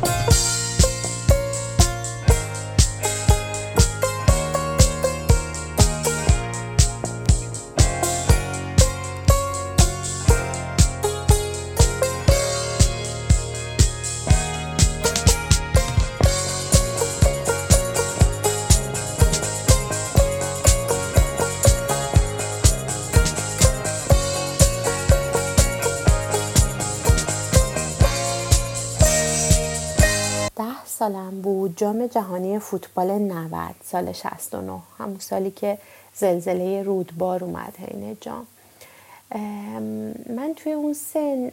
[0.06, 0.65] خودشون
[32.08, 35.78] جهانی فوتبال 90 سال 69 همون سالی که
[36.14, 38.48] زلزله رودبار اومد حین جام.
[39.32, 39.84] ام،
[40.30, 41.52] من توی اون سن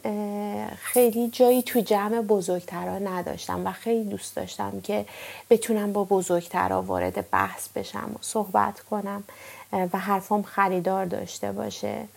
[0.75, 5.05] خیلی جایی تو جمع بزرگترا نداشتم و خیلی دوست داشتم که
[5.49, 9.23] بتونم با بزرگترا وارد بحث بشم و صحبت کنم
[9.73, 12.07] و حرفام خریدار داشته باشه.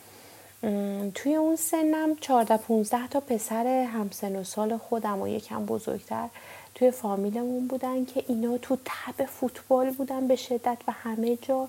[1.14, 6.28] توی اون سنم 14 15 تا پسر همسن و سال خودم و یکم بزرگتر
[6.76, 11.68] توی فامیلمون بودن که اینا تو تب فوتبال بودن به شدت و همه جا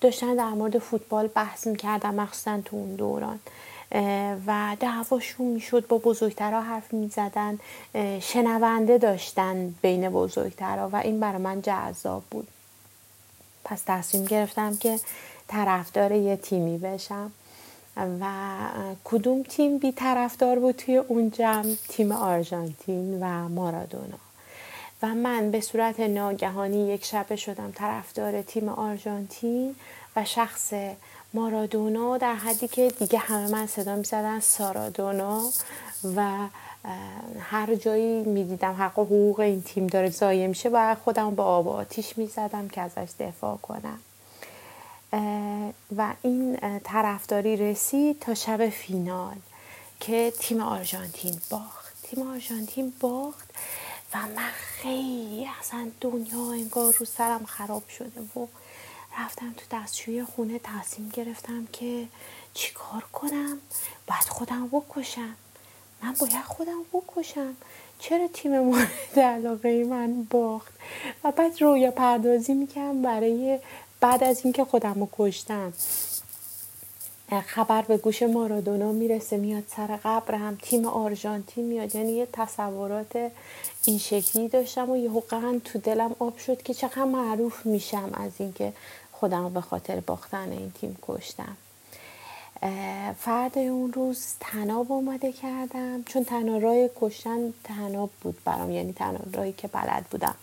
[0.00, 3.40] داشتن در مورد فوتبال بحث می‌کردن مخصوصا تو اون دوران.
[4.46, 7.58] و دعواشون می‌شد با بزرگترها حرف می‌زدن
[8.20, 12.48] شنونده داشتن بین بزرگترها و این برای من جذاب بود.
[13.64, 15.00] پس تصمیم گرفتم که
[15.48, 17.32] طرفدار یه تیمی بشم
[17.96, 18.26] و
[19.04, 24.23] کدوم تیم بی طرفدار بود توی اون جمع؟ تیم آرژانتین و مارادونا.
[25.04, 29.76] و من به صورت ناگهانی یک شبه شدم طرفدار تیم آرژانتین
[30.16, 30.72] و شخص
[31.34, 35.42] مارادونا در حدی که دیگه همه من صدا می‌زدن سارادونا
[36.16, 36.46] و
[37.40, 41.68] هر جایی می‌دیدم حق و حقوق این تیم داره ضایع میشه و خودم با آب
[41.68, 43.98] آتیش می‌زدم که ازش دفاع کنم.
[45.96, 49.36] و این طرفداری رسید تا شب فینال
[50.00, 51.94] که تیم آرژانتین باخت.
[52.02, 53.50] تیم آرژانتین باخت.
[54.14, 58.46] و من خیلی اصلا دنیا انگار رو سرم خراب شده و
[59.18, 62.08] رفتم تو دستشوی خونه تصمیم گرفتم که
[62.54, 63.58] چیکار کنم؟
[64.06, 65.36] باید خودم بکشم.
[66.02, 67.56] من باید خودم بکشم.
[67.98, 70.72] چرا تیم مورد علاقه من باخت؟
[71.24, 73.58] و بعد رویا پردازی می‌کنم برای
[74.00, 75.72] بعد از اینکه خودم رو کشتم.
[77.40, 81.94] خبر به گوش مارادونا می‌رسه میاد سر قبرم تیم آرژانتین میاد.
[81.94, 83.30] یعنی یه تصورات
[83.84, 88.32] این شکلی داشتم و یهو قند تو دلم آب شد که چقدر معروف میشم از
[88.38, 88.72] اینکه
[89.12, 91.56] خودم به خاطر باختن این تیم کشتم.
[93.18, 96.02] فرد اون روز تناب آماده کردم.
[96.02, 100.34] چون تنها راه کشتن تناب بود برام یعنی تنها راهی که بلد بودم.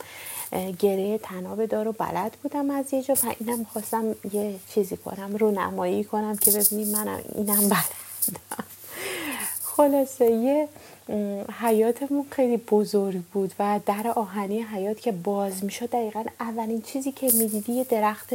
[0.79, 3.13] گره تناب دار و بلد بودم از یه جا.
[3.13, 8.65] و اینم می‌خواستم یه چیزی کنم رو نمایی کنم که ببینیم منم اینم بلدم.
[9.63, 10.67] خلاصه یه
[11.61, 17.31] حیاتمون خیلی بزرگ بود و در آهنی حیات که باز می‌شد دقیقا اولین چیزی که
[17.33, 18.29] می‌دیدی یه درخت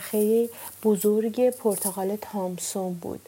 [0.00, 0.50] خیلی
[0.84, 3.20] بزرگ پرتقال تامسون بود.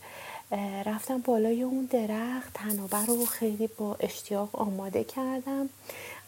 [0.87, 5.69] رفتم بالای اون درخت تنابه رو خیلی با اشتیاق آماده کردم.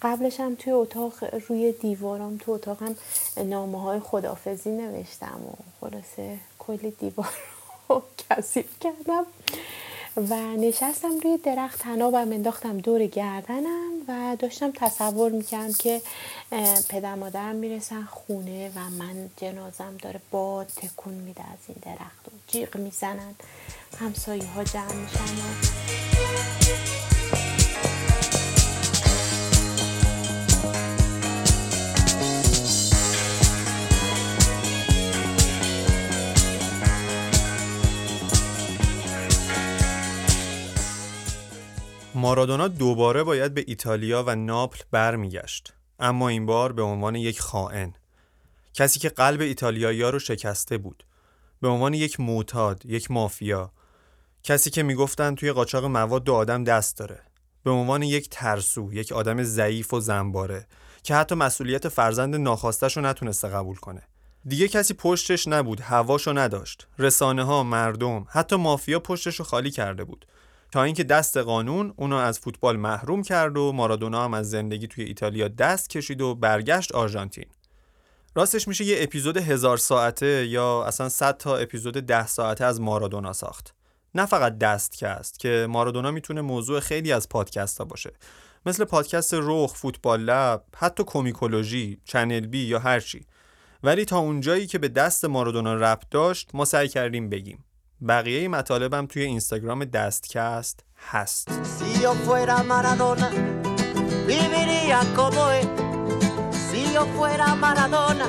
[0.02, 1.12] قبلش هم توی اتاق
[1.48, 2.96] روی دیوارم تو اتاقم
[3.36, 7.32] نامه های خدافزی نوشتم و خلاصه کلی دیوار
[7.88, 9.26] رو کثیف کردم
[10.16, 16.02] و نشستم روی درخت تنابم انداختم دور گردنم و داشتم تصور می‌کردم که
[16.88, 22.30] پدر مادرم می‌رسن خونه و من جنازم داره باد تکون میده از این درخت و
[22.46, 23.34] جیغ می‌زنن.
[24.00, 27.01] همسایه ها جمع میشن
[42.22, 45.72] مارادونا دوباره باید به ایتالیا و ناپل برمیگشت.
[45.98, 47.94] اما این بار به عنوان یک خائن.
[48.74, 51.04] کسی که قلب ایتالیایی رو شکسته بود.
[51.60, 53.72] به عنوان یک معتاد یک مافیا.
[54.42, 57.20] کسی که می‌گفتن توی قاچاق مواد دو آدم دست داره.
[57.64, 60.66] به عنوان یک ترسو یک آدم ضعیف و زنباره.
[61.02, 64.02] که حتی مسئولیت فرزند ناخواستش رو نتونسته قبول کنه.
[64.46, 66.86] دیگه کسی پشتش نبود هواشو نداشت.
[66.98, 70.26] رسانه ها مردم حتی مافیا پشتش رو خالی کرده بود.
[70.72, 75.04] تا اینکه دست قانون اونو از فوتبال محروم کرد و مارادونا هم از زندگی توی
[75.04, 77.46] ایتالیا دست کشید و برگشت آرژانتین.
[78.34, 83.32] راستش میشه یه اپیزود هزار ساعته یا اصلا صد تا اپیزود ده ساعته از مارادونا
[83.32, 83.74] ساخت.
[84.14, 88.12] نه فقط دست کست که مارادونا می‌تونه موضوع خیلی از پادکست ها باشه.
[88.66, 93.26] مثل پادکست رخ، فوتبال لب، حتی کومیکولوژی، چنل بی یا هرچی
[93.82, 97.64] ولی تا اونجایی که به دست مارادونا ربط داشت ما سعی کردیم بگیم.
[98.08, 103.28] بقیه مطالبم توی اینستاگرام دستکست هست Si yo fuera Maradona,
[104.30, 105.68] viviría como él.
[106.66, 108.26] Si yo fuera Maradona,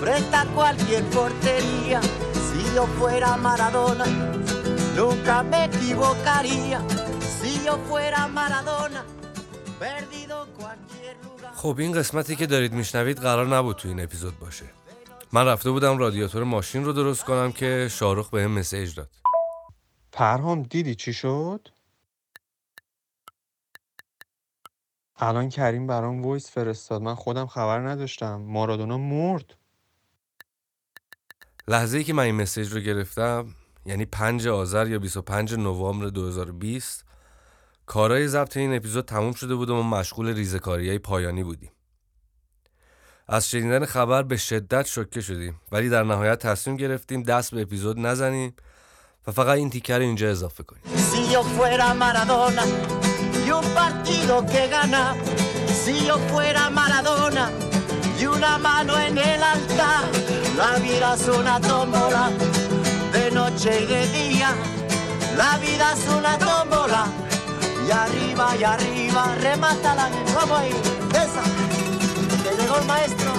[0.00, 2.00] frente a cualquier portería.
[2.48, 4.06] Si yo fuera Maradona,
[4.98, 6.78] nunca me equivocaría.
[7.36, 9.00] Si yo fuera Maradona,
[9.80, 11.52] perdido cualquier lugar.
[11.54, 14.64] خب این قسمتی که دارید میشنوید قرار نبود تو این اپیزود باشه
[15.32, 19.10] من رفته بودم رادیاتور ماشین رو درست کنم که شاهرخ بهم message داد.
[20.12, 21.68] پرهام دیدی چی شد؟
[25.16, 27.02] الان کریم برام voice فرستاد.
[27.02, 28.40] من خودم خبر نداشتم.
[28.40, 29.54] مارادونا مرد.
[31.68, 33.54] لحظه ای که من این message رو گرفتم
[33.86, 37.04] یعنی 5 آذر یا 25 نوامبر 2020
[37.86, 41.70] کارهای ضبط این اپیزود تموم شده بود و ما مشغول ریزکاری های پایانی بودیم.
[43.32, 47.98] از شنیدن خبر به شدت شوکه شدیم ولی در نهایت تصمیم گرفتیم دست به اپیزود
[47.98, 48.54] نزنیم
[49.26, 50.82] و فقط این تیکر رو اینجا اضافه کنیم.
[65.42, 67.02] La vida es una tómbola
[67.88, 70.74] y arriba y arriba remata la Vamos ahí,
[71.24, 71.69] esa.
[72.80, 73.30] El maestro.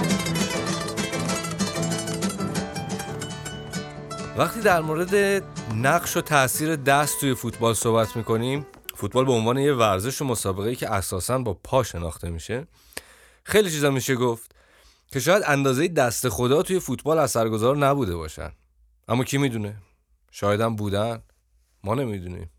[4.37, 5.43] وقتی در مورد
[5.75, 10.75] نقش و تاثیر دست توی فوتبال صحبت می‌کنیم فوتبال به عنوان یه ورزش و مسابقه
[10.75, 12.67] که اساسا با پا شناخته میشه
[13.43, 14.55] خیلی چیزا میشه گفت
[15.07, 18.51] که شاید اندازه دست خدا توی فوتبال اثرگذار نبوده باشن.
[19.07, 19.75] اما کی می‌دونه؟
[20.31, 21.23] شایدم بودن.
[21.83, 22.49] ما نمی‌دونیم.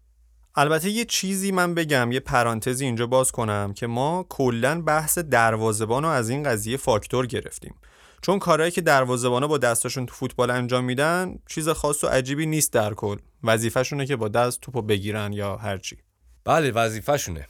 [0.55, 6.03] البته یه چیزی من بگم یه پرانتزی اینجا باز کنم که ما کلا بحث دروازه‌بان
[6.03, 7.75] رو از این قضیه فاکتور گرفتیم.
[8.23, 12.73] چون کارهایی که دروازه‌بانا با دستاشون تو فوتبال انجام میدن چیز خاص و عجیبی نیست
[12.73, 13.17] در کل.
[13.43, 15.99] وظیفه‌شونه که با دست توپو بگیرن یا هرچی
[16.45, 17.47] بله وظیفه‌شونه.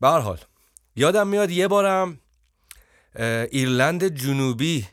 [0.00, 0.38] به حال
[0.96, 2.20] یادم میاد یه بارم
[3.50, 4.88] ایرلند جنوبی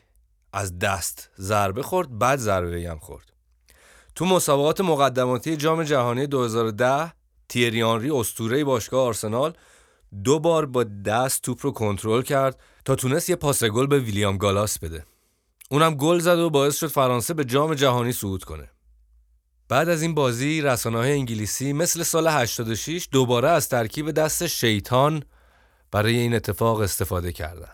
[0.52, 3.32] از دست ضربه خورد بعد ضربه هم خورد.
[4.14, 7.12] تو مسابقات مقدماتی جام جهانی 2010
[7.48, 9.52] تیری آنری اسطوره باشگاه آرسنال
[10.24, 14.36] دو بار با دست توپ رو کنترل کرد تا تونست یه پاس گل به ویلیام
[14.36, 15.04] گالاس بده.
[15.70, 18.70] اونم گل زد و باعث شد فرانسه به جام جهانی صعود کنه.
[19.68, 25.22] بعد از این بازی رسانه های انگلیسی مثل سال 86 دوباره از ترکیب دست شیطان
[25.90, 27.72] برای این اتفاق استفاده کردن.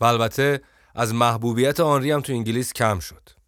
[0.00, 0.60] و البته
[0.94, 3.41] از محبوبیت آنری هم تو انگلیس کم شد.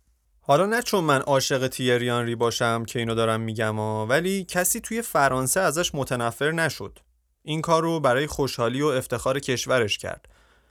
[0.46, 4.80] حالا نه چون من عاشق تیری آنری باشم که اینو دارم میگم ها ولی کسی
[4.80, 6.98] توی فرانسه ازش متنفر نشد.
[7.42, 10.28] این کار رو برای خوشحالی و افتخار کشورش کرد.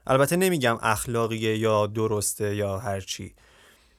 [0.07, 3.35] البته نمیگم اخلاقیه یا درسته یا هرچی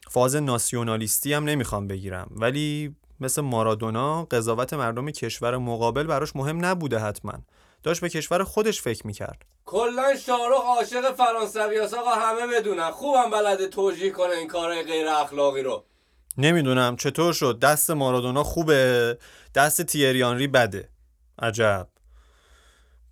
[0.09, 2.31] فاز ناسیونالیستی هم نمی‌خوام بگیرم.
[2.31, 7.33] ولی مثل مارادونا قضاوت مردم کشور مقابل براش مهم نبوده حتما.
[7.85, 9.42] داشت به کشور خودش فکر می‌کرد.
[9.64, 12.90] کلا شاروخ عاشق فرانسوی آقا همه بدونن.
[12.90, 15.85] خوبم بلده توجیه کنه این کارهای غیر اخلاقی رو.
[16.38, 17.59] نمی‌دونم چطور شد.
[17.59, 19.18] دست مارادونا خوبه.
[19.55, 20.88] دست تیریانری بده.
[21.38, 21.88] عجب.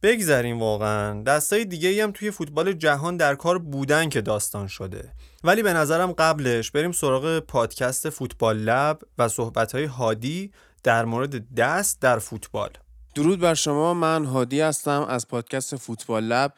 [0.02, 1.22] بگذریم واقعا.
[1.22, 5.12] دستای دیگه ای هم توی فوتبال جهان در کار بودن که داستان شده.
[5.44, 12.00] ولی به نظرم قبلش بریم سراغ پادکست فوتبال لب و صحبتهای هادی در مورد دست
[12.00, 12.70] در فوتبال.
[13.14, 13.94] درود بر شما.
[13.94, 16.54] من هادی هستم از پادکست فوتبال لب.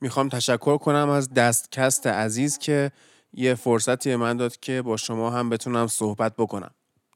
[0.00, 2.92] می‌خوام تشکر کنم از دستکست عزیز که
[3.32, 6.70] یه فرصتی به من داد که با شما هم بتونم صحبت بکنم.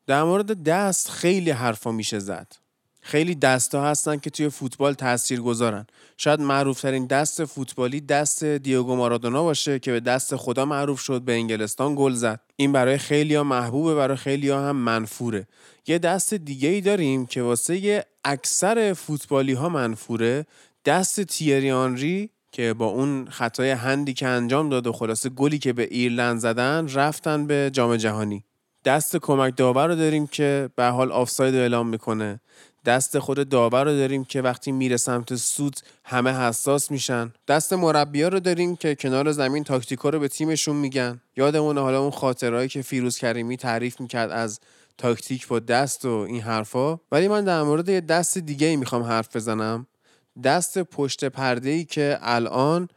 [0.06, 2.52] در مورد دست خیلی حرفا میشه زد.
[3.06, 9.42] خیلی دستا هستن که توی فوتبال تأثیر گذارن شاید معروفترین دست فوتبالی دست دیوگو مارادونا
[9.42, 12.40] باشه که به دست خدا معروف شد به انگلستان گل زد.
[12.56, 15.46] این برای خیلی ها محبوبه برای خیلی ها هم منفوره.
[15.86, 20.46] یه دست دیگه ای داریم که واسه اکثر فوتبالی ها منفوره.
[20.84, 25.72] دست تیری آنری که با اون خطای هندی که انجام داد و خلاصه گلی که
[25.72, 28.44] به ایرلند زدن رفتن به جام جهانی.
[28.84, 32.40] دست کمک داور رو داریم که به حال آفساید اعلام می‌کنه.
[32.86, 37.32] دست خود داور رو داریم که وقتی میره سمت سود همه حساس میشن.
[37.48, 41.20] دست مربیا رو داریم که کنار زمین تاکتیکا رو به تیمشون میگن.
[41.36, 44.60] یادمونه حالا اون خاطرهایی که فیروز کریمی تعریف می‌کرد از
[44.98, 46.98] تاکتیک با دست و این حرفا.
[47.12, 49.86] ولی من در مورد یه دست دیگه ای می‌خوام حرف بزنم.
[50.44, 52.88] دست پشت پرده ای که الان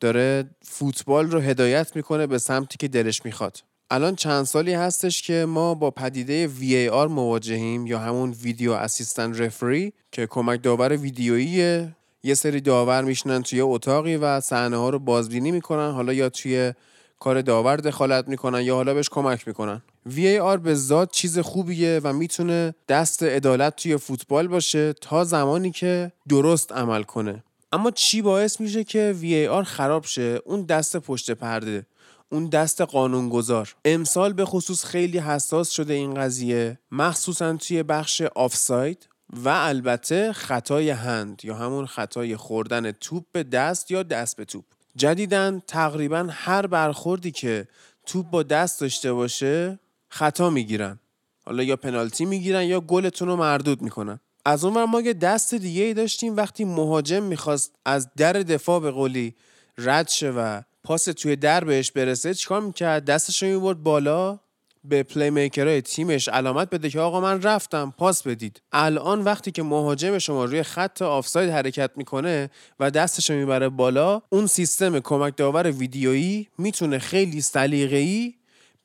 [0.00, 3.62] داره فوتبال رو هدایت می‌کنه به سمتی که دلش می‌خواد.
[3.90, 9.92] الان چند سالی هستش که ما با پدیده VAR مواجهیم یا همون ویدیو اسیستن رفری
[10.12, 11.88] که کمک داور ویدیویی
[12.22, 16.72] یه سری داور میشنن توی اتاقی و صحنه ها رو بازبینی می‌کنن حالا یا توی
[17.20, 19.82] کار داور دخالت می‌کنن یا حالا بهش کمک می‌کنن.
[20.08, 26.12] VAR به ذات چیز خوبیه و می‌تونه دست عدالت توی فوتبال باشه تا زمانی که
[26.28, 27.44] درست عمل کنه.
[27.72, 31.86] اما چی باعث میشه که VAR خراب شه؟ اون دست پشت پرده.
[32.30, 33.74] اون دست قانونگذار.
[33.84, 40.90] امسال به خصوص خیلی حساس شده این قضیه مخصوصا توی بخش آفساید و البته خطای
[40.90, 44.64] هند یا همون خطای خوردن توپ به دست یا دست به توپ.
[44.96, 47.68] جدیدا تقریبا هر برخوردی که
[48.06, 50.98] توپ با دست داشته باشه خطا می‌گیرن.
[51.46, 54.20] حالا یا پنالتی می‌گیرن یا گلتون رو مردود می‌کنن.
[54.44, 58.90] از اون ما یه دست دیگه ای داشتیم وقتی مهاجم می‌خواست از در دفاع به
[58.90, 59.34] قولی
[59.78, 64.38] رد شه و پاس توی در بهش برسه چیکار می‌کرد؟ دستش رو می‌برد بالا
[64.84, 68.62] به playmaker های تیمش علامت بده که آقا من رفتم پاس بدید.
[68.72, 74.46] الان وقتی که مهاجم شما روی خط آفساید حرکت می‌کنه و دستش می‌بره بالا اون
[74.46, 78.34] سیستم کمک داور ویدیویی می‌تونه خیلی سلیقه‌ای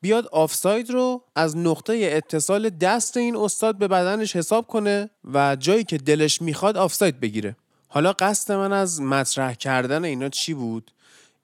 [0.00, 5.84] بیاد آفساید رو از نقطه اتصال دست این استاد به بدنش حساب کنه و جایی
[5.84, 7.56] که دلش می‌خواد آفساید بگیره.
[7.88, 10.90] حالا قصد من از مطرح کردن اینا چی بود؟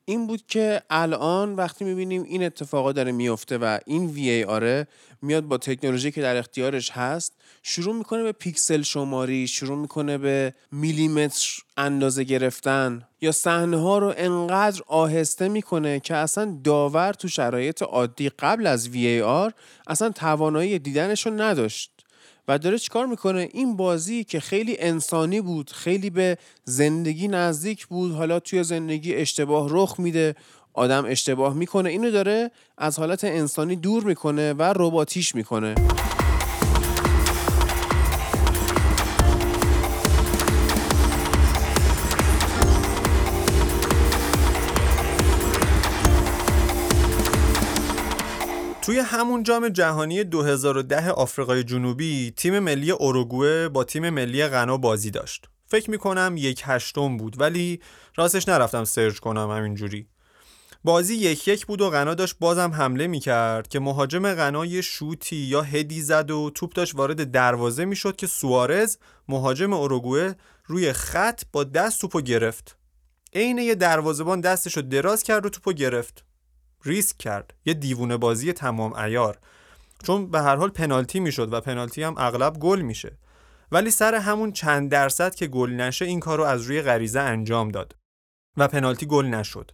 [0.04, 4.86] این بود که الان وقتی می‌بینیم این اتفاقا داره میفته و این وی آره
[5.22, 7.32] میاد با تکنولوژی که در اختیارش هست
[7.62, 14.14] شروع می‌کنه به پیکسل شماری شروع می‌کنه به میلیمتر اندازه گرفتن یا صحنه ها رو
[14.16, 19.52] انقدر آهسته می‌کنه که اصلا داور تو شرایط عادی قبل از وی آر
[19.86, 21.99] اصلا توانایی دیدنش نداشت.
[22.48, 28.12] و داره چیکار می‌کنه؟ این بازی که خیلی انسانی بود خیلی به زندگی نزدیک بود
[28.14, 30.34] حالا توی زندگی اشتباه رخ میده
[30.74, 31.90] آدم اشتباه می‌کنه.
[31.90, 35.74] اینو داره از حالت انسانی دور می‌کنه و رباتیش می‌کنه.
[48.90, 55.10] توی همون جام جهانی 2010 آفریقای جنوبی تیم ملی اوروگوئه با تیم ملی غنا بازی
[55.10, 55.48] داشت.
[55.66, 57.80] فکر می‌کنم یک هشتم بود ولی
[58.16, 60.06] راستش نرفتم سرچ کنم همینجوری.
[60.84, 65.36] بازی یک یک بود و غنا داشت بازم حمله می‌کرد که مهاجم غنا یه شوتی
[65.36, 68.96] یا هدی زد و توپ داشت وارد دروازه می‌شد که سوارز
[69.28, 70.36] مهاجم اوروگوئه
[70.66, 72.76] روی خط با دست توپو گرفت.
[73.34, 76.24] عین یه دروازه‌بان دستشو دراز کرد و توپو گرفت.
[76.84, 77.54] ریسک کرد.
[77.64, 79.38] یه دیوونه بازی تمام ایار
[80.02, 83.18] چون به هر حال پنالتی می‌شد و پنالتی هم اغلب گل میشه.
[83.72, 87.68] ولی سر همون چند درصد که گل نشه این کار رو از روی غریزه انجام
[87.68, 87.96] داد.
[88.56, 89.70] و پنالتی گل نشد.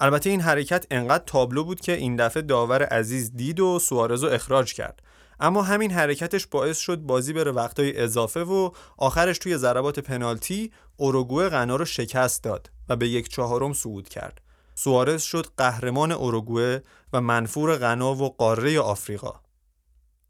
[0.00, 4.30] البته این حرکت انقدر تابلو بود که این دفعه داور عزیز دید و سوارز رو
[4.30, 5.02] اخراج کرد.
[5.40, 11.48] اما همین حرکتش باعث شد بازی بره وقتای اضافه و آخرش توی ضربات پنالتی اوروگوئه
[11.48, 14.40] غنا رو شکست داد و به یک چهارم صعود کرد.
[14.78, 19.40] سوارز شد قهرمان اوروگوئه و منفور غنا و قاره آفریقا.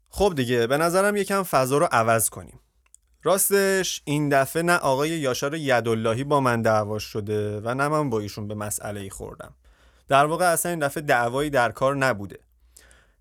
[0.09, 2.59] خب دیگه به نظرم یکم فضا رو عوض کنیم.
[3.23, 8.19] راستش این دفعه نه آقای یاشار یداللهی با من دعوا شده و نه من با
[8.19, 9.55] ایشون به مسئله خوردم.
[10.07, 12.39] در واقع اصلا این دفعه دعوایی در کار نبوده.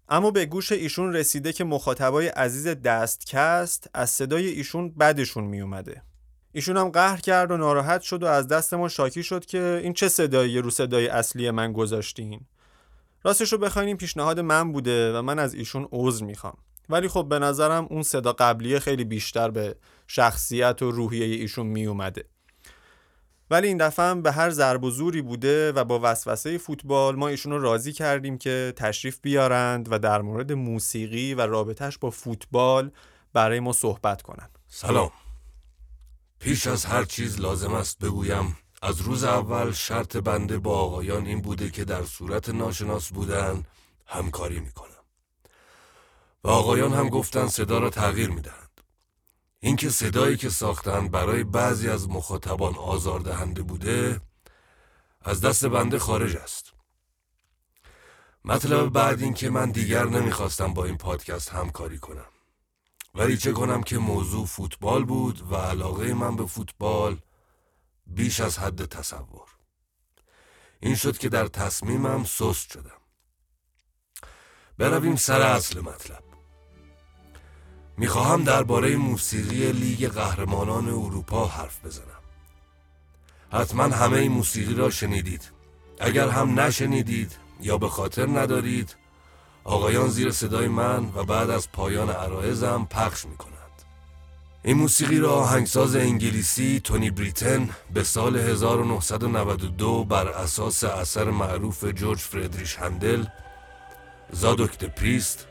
[0.09, 6.03] اما به گوش ایشون رسیده که مخاطبای عزیز دستکست از صدای ایشون بدشون می اومده.
[6.53, 9.93] ایشون هم قهر کرد و ناراحت شد و از دست ما شاکی شد که این
[9.93, 12.41] چه صدایی رو صدای اصلی من گذاشتین.
[13.25, 16.57] راستش رو بخواین این پیشنهاد من بوده و من از ایشون عذر می‌خوام.
[16.89, 19.77] ولی خب به نظرم اون صدا قبلیه خیلی بیشتر به
[20.07, 22.25] شخصیت و روحیه ایشون می اومده
[23.51, 27.29] ولی این دفعه هم به هر ضرب و زوری بوده و با وسوسه فوتبال ما
[27.29, 32.91] ایشون رو راضی کردیم که تشریف بیارند و در مورد موسیقی و رابطهش با فوتبال
[33.33, 34.49] برای ما صحبت کنن.
[34.69, 35.11] سلام.
[36.41, 38.57] پیش از هر چیز لازم است بگویم.
[38.83, 43.65] از روز اول شرط بنده با آقایان این بوده که در صورت ناشناس بودن
[44.07, 44.89] همکاری می‌کنم.
[46.45, 48.81] و آقایان هم گفتن صدا را تغییر می‌دهند.
[49.61, 54.21] اینکه صدایی که ساختن برای بعضی از مخاطبان آزاردهنده بوده
[55.23, 56.73] از دست بنده خارج است.
[58.45, 62.27] مطلب بعد این که من دیگر نمی‌خواستم با این پادکست همکاری کنم.
[63.19, 67.19] ولی چه کنم که موضوع فوتبال بود و علاقه من به فوتبال
[68.07, 69.49] بیش از حد تصور.
[70.81, 73.01] این شد که در تصمیمم سست شدم.
[74.79, 76.23] برویم سر اصل مطلب.
[77.97, 82.23] می‌خواهم درباره موسیقی لیگ قهرمانان اروپا حرف بزنم.
[83.53, 85.51] حتما همه این موسیقی را شنیدید.
[86.01, 88.97] اگر هم نشنیدید یا به خاطر ندارید
[89.65, 93.59] آقایان زیر صدای من و بعد از پایان عرایزم پخش می کنند.
[94.65, 102.19] این موسیقی را آهنگساز انگلیسی تونی بریتن به سال 1992 بر اساس اثر معروف جورج
[102.19, 103.25] فردریش هندل
[104.33, 105.47] زادوک پریست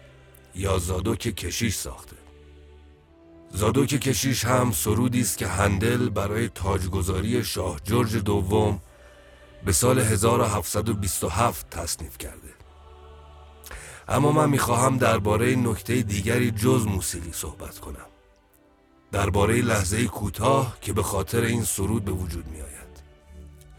[0.56, 2.16] یا زادوک کشیش ساخته
[3.52, 8.82] زادوک کشیش هم سرودی است که هندل برای تاجگذاری شاه جورج دوم
[9.66, 12.57] به سال 1727 تصنیف کرده
[14.08, 18.08] اما من می‌خواهم درباره نکته دیگری جز موسیقی صحبت کنم.
[19.12, 22.78] درباره لحظه کوتاه که به خاطر این سرود به وجود می آید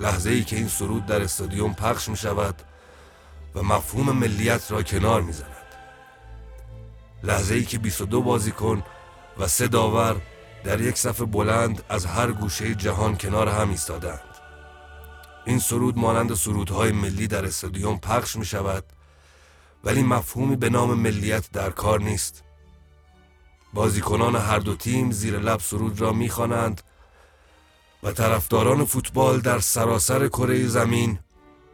[0.01, 2.63] لحظه ای که این سرود در استادیوم پخش می شود
[3.55, 5.49] و مفهوم ملیت را کنار می زند
[7.23, 8.83] لحظه ای که 22 بازیکن
[9.39, 10.17] و سه داور
[10.65, 14.21] در یک صف بلند از هر گوشه جهان کنار هم ایستادند
[15.47, 18.85] این سرود مانند سرودهای ملی در استادیوم پخش می شود
[19.85, 22.45] ولی مفهومی به نام ملیت در کار نیست
[23.75, 26.83] بازیکنان هر دو تیم زیر لب سرود را می‌خوانند
[28.03, 31.19] و طرفداران فوتبال در سراسر کره زمین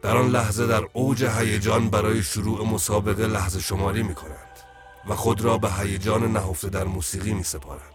[0.01, 4.59] در آن لحظه در اوج هیجان برای شروع مسابقه لحظه شماری می کنند
[5.07, 7.93] و خود را به هیجان نهفته در موسیقی می سپارند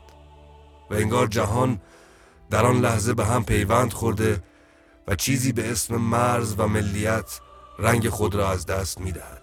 [0.91, 1.81] و انگار جهان
[2.51, 4.43] در آن لحظه به هم پیوند خورده
[5.09, 7.41] و چیزی به اسم مرز و ملیت
[7.79, 9.40] رنگ خود را از دست می دهد.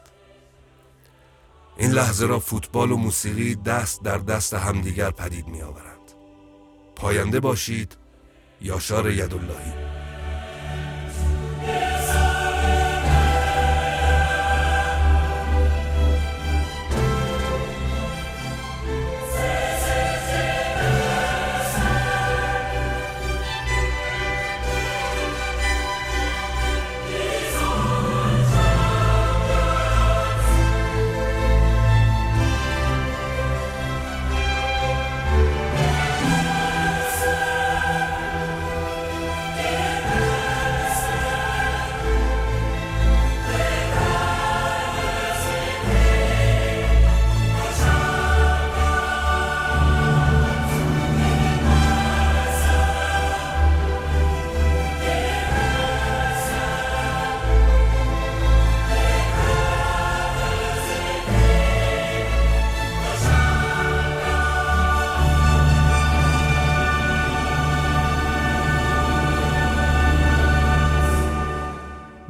[1.80, 6.12] این لحظه را فوتبال و موسیقی دست در دست همدیگر پدید می آورند.
[6.96, 7.98] پاینده باشید
[8.62, 9.74] یاشار یداللهی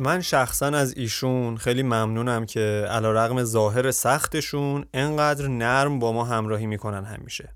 [0.07, 6.23] من شخصا از ایشون خیلی ممنونم که علا رقم ظاهر سختشون انقدر نرم با ما
[6.23, 7.53] همراهی می‌کنن همیشه.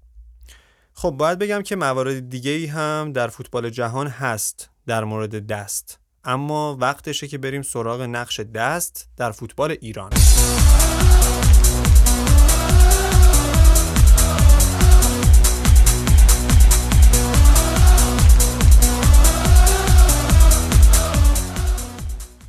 [0.94, 6.00] خب باید بگم که موارد دیگه ای هم در فوتبال جهان هست در مورد دست
[6.24, 10.10] اما وقتشه که بریم سراغ نقش دست در فوتبال ایران.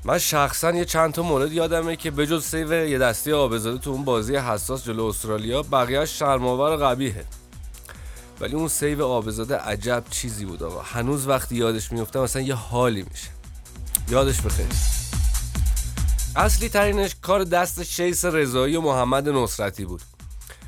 [0.04, 4.04] من شخصا یه چند تا مورد یادمه که بجز save یه دستی عابدزاده تو اون
[4.04, 7.24] بازی حساس جلو استرالیا بقیه شرم‌آور و قبیحه
[8.40, 10.82] ولی اون save عابدزاده عجب چیزی بود آقا.
[10.82, 13.28] هنوز وقتی یادش میفته مثلا یه حالی میشه.
[14.08, 14.66] یادش بخیر.
[16.36, 20.02] اصلی ترینش کار دست شیث رضایی و محمد نصرتی بود.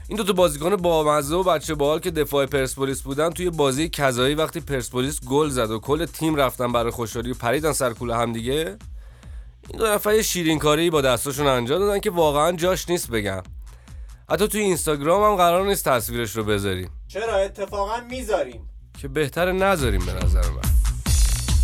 [0.08, 4.34] این دو تا بازیکن بامزه و بچه باحال که دفاع پرسپولیس بودن توی بازی کذایی
[4.34, 8.16] وقتی پرسپولیس گل زد و کل تیم رفتن برای خوشحالی و پریدن سر و کول
[8.16, 8.76] هم دیگه
[9.70, 13.42] این دو نفر شیرین کاری با دستاشون انجام دادن که واقعا جاش نیست بگم.
[14.30, 16.90] حتی توی اینستاگرام هم قرار نیست تصویرش رو بذاریم.
[17.08, 18.68] چرا؟ اتفاقا می‌ذاریم.
[19.00, 20.62] که بهتر نذاریم به نظر من.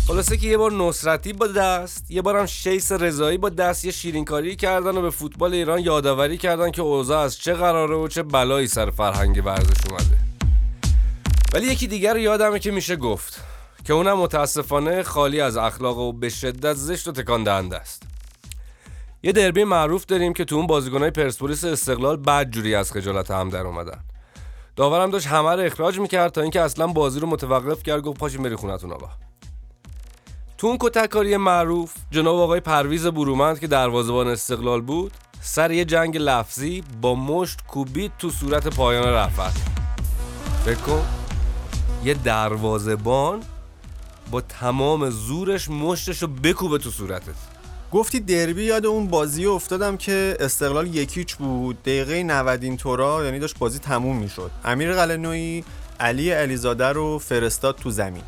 [0.07, 4.55] خلاصه که یه بار نصرتی با دست یه بارم شیس رضایی با دست یه شیرینکاری
[4.55, 8.67] کردن و به فوتبال ایران یادآوری کردن که اوضاع از چه قراره و چه بلایی
[8.67, 10.17] سر فرهنگ ورزش اومده.
[11.53, 13.50] ولی یکی دیگر یادمه که میشه گفت.
[13.85, 18.03] که اونم متاسفانه خالی از اخلاق و به شدت زشت و تکان دهنده است.
[19.23, 23.49] یه دربی معروف داریم که تو اون بازیکنای پرسپولیس استقلال بعد جوری از خجالت هم
[23.49, 23.99] در اومدن.
[24.75, 28.43] داورم داشت همه رو اخراج می‌کرد تا اینکه اصلا بازی رو متوقف کرد گفت پاشین
[28.43, 29.09] بری خونتون آقا.
[30.57, 35.11] تو اون کتککاری معروف جناب آقای پرویز برومند که دروازه‌بان استقلال بود
[35.41, 39.57] سر یه جنگ لفظی با مشت کوبید تو صورت پایان رفت.
[40.65, 40.99] فکر
[42.03, 43.43] یه دروازه‌بان
[44.31, 47.35] با تمام زورش مشتشو بکوبه تو صورتت.
[47.91, 51.83] گفتی دربی یاد اون بازی افتادم که استقلال یکیچ بود.
[51.83, 54.51] دقیقه 90 این طورا یعنی داشت بازی تموم می‌شد.
[54.65, 55.63] امیر قلنویی
[55.99, 58.23] علی علیزاده رو فرستاد تو زمین.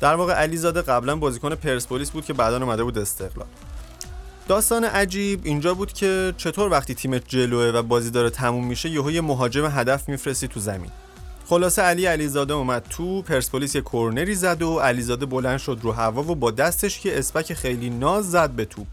[0.00, 3.46] در واقع علیزاده قبلا بازیکن پرسپولیس بود که بعدا اومده بود استقلال.
[4.48, 9.10] داستان عجیب اینجا بود که چطور وقتی تیمت جلوه و بازی داره تموم میشه یهو
[9.10, 10.90] یه مهاجم هدف میفرستی تو زمین.
[11.50, 16.22] خلاصه علی علیزاده اومد تو پرسپولیس یه کورنری زد و علیزاده بلند شد رو هوا
[16.22, 18.86] و با دستش که اسپک خیلی ناز زد به توپ.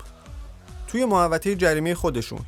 [0.88, 2.39] توی محوطه جریمه خودشون.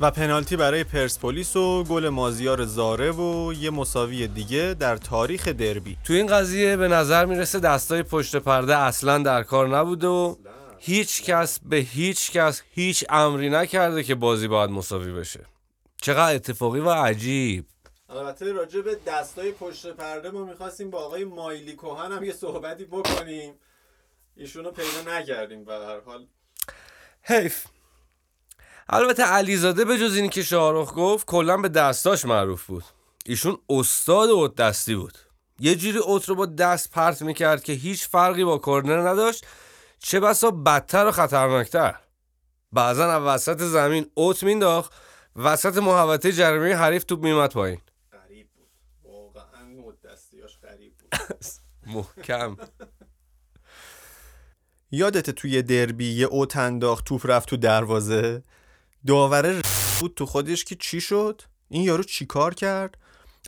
[0.00, 5.96] و پنالتی برای پرسپولیس و گل مازیار زاره و یه مساوی دیگه در تاریخ دربی.
[6.04, 10.36] تو این قضیه به نظر می‌رسه دستای پشت پرده اصلا در کار نبوده و
[10.78, 15.40] هیچ کس به هیچ کس هیچ امری نکرده که بازی باید مساوی بشه.
[16.02, 17.64] چقدر اتفاقی و عجیب.
[18.10, 22.84] البته راجع به دستای پشت پرده ما می‌خواستیم با آقای مایلی کوهن هم یه صحبتی
[22.84, 23.54] بکنیم.
[24.36, 26.26] ایشونو پیدا نکردیم به هر حال.
[27.22, 27.66] حیف.
[28.88, 32.84] البته علیزاده به جز اینی که شاهرخ گفت کلا به دستاش معروف بود.
[33.26, 35.18] ایشون استاد اوت دستی بود.
[35.58, 39.46] یه جوری اوت رو با دست پرت می‌کرد که هیچ فرقی با کرنر نداشت.
[39.98, 41.94] چه بسا بدتر و خطرناکتر.
[42.72, 44.92] بعضا وسط زمین اوت مینداخت
[45.36, 47.80] وسط محوطه جریمه حریف توپ میمد پایین
[48.12, 48.68] غریب بود
[49.04, 50.99] واقعا اوت دستیاش غریب بود
[51.86, 52.56] محکم.
[54.90, 58.42] یادت توی دربی یه اوت انداخت توپ رفت تو دروازه؟
[59.06, 59.62] داوره
[60.00, 62.98] بود تو خودش که چی شد؟ این یارو چی کار کرد؟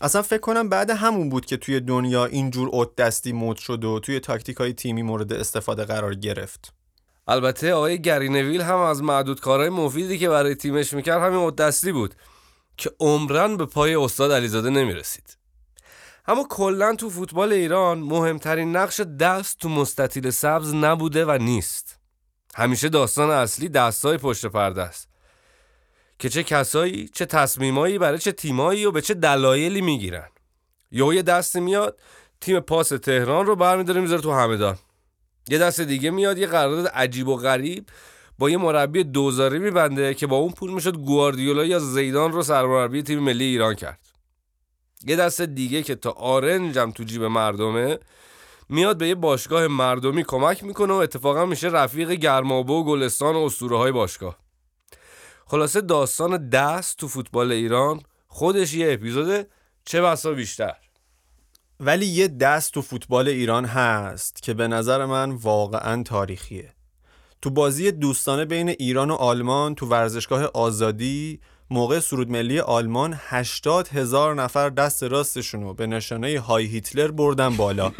[0.00, 4.00] اصلا فکر کنم بعد همون بود که توی دنیا اینجور اوت دستی مد شد و
[4.00, 6.74] توی تاکتیک های تیمی مورد استفاده قرار گرفت.
[7.28, 11.92] البته آقای گرینویل هم از معدود کارهای مفیدی که برای تیمش می‌کرد همین اوت دستی
[11.92, 12.14] بود
[12.76, 15.36] که عمرن به پای استاد علیزاده نمی‌رسید.
[16.26, 21.98] اما کلا تو فوتبال ایران مهمترین نقش دست تو مستطیل سبز نبوده و نیست.
[22.54, 25.08] همیشه داستان اصلی دستای پشت پرده است.
[26.18, 30.28] که چه کسایی چه تصمیمایی برای چه تیمایی و به چه دلایلی می‌گیرن.
[30.90, 32.00] یا یه دستی میاد
[32.40, 34.78] تیم پاس تهران رو برمیداره می‌ذاره تو همدان.
[35.48, 37.86] یه دست دیگه میاد یه قرارداد عجیب و غریب
[38.38, 43.02] با یه مربی دوزاری میبنده که با اون پول می‌شد گواردیولا یا زیدان رو سرمربی
[43.02, 44.11] تیم ملی ایران کرد.
[45.06, 47.98] یه دست دیگه که تا آرنجم تو جیب مردمه
[48.68, 53.38] میاد به یه باشگاه مردمی کمک می‌کنه و اتفاقا میشه رفیق گرمابه و گلستان و
[53.38, 54.38] اسطوره های باشگاه.
[55.46, 59.46] خلاصه داستان دست تو فوتبال ایران خودش یه اپیزود
[59.84, 60.76] چه بسا بیشتر.
[61.80, 66.74] ولی یه دست تو فوتبال ایران هست که به نظر من واقعا تاریخیه.
[67.42, 71.40] تو بازی دوستانه بین ایران و آلمان تو ورزشگاه آزادی
[71.72, 77.92] موقع سرود ملی آلمان 80 هزار نفر دست راستشونو به نشانه های هیتلر بردن بالا.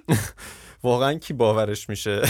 [0.82, 2.22] واقعا کی باورش میشه؟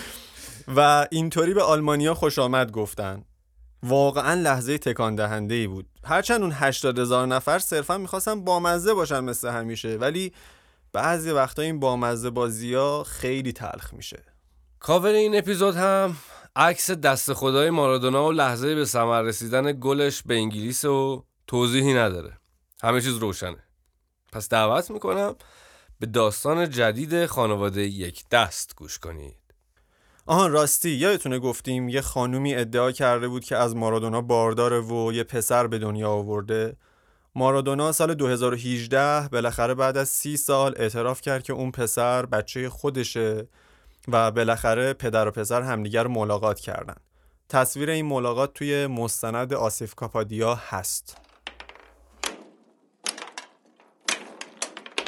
[0.76, 3.24] و اینطوری به آلمانیا خوش آمد گفتن.
[3.82, 5.86] واقعا لحظه تکان دهنده ای بود.
[6.04, 10.32] هرچند اون 80 هزار نفر صرفا می‌خواستن بامزه باشن مثل همیشه ولی
[10.92, 14.22] بعضی وقتا این بامزه بازی ها خیلی تلخ میشه.
[14.80, 16.16] کاور این اپیزود هم
[16.56, 22.38] عکس دست خدای مارادونا و لحظه به ثمر رسیدن گلش به انگلیس و توضیحی نداره.
[22.82, 23.64] همه چیز روشنه.
[24.32, 25.34] پس دعوت می‌کنم
[26.00, 29.36] به داستان جدید خانواده یک دست گوش کنید.
[30.26, 35.24] آهان راستی یادتونه گفتیم یه خانومی ادعا کرده بود که از مارادونا بارداره و یه
[35.24, 36.76] پسر به دنیا آورده.
[37.34, 43.48] مارادونا سال 2018 بالاخره بعد از سی سال اعتراف کرد که اون پسر بچه خودشه.
[44.08, 46.96] و بالاخره پدر و پسر همدیگر ملاقات کردن
[47.48, 51.16] تصویر این ملاقات توی مستند آسیف کاپادیا هست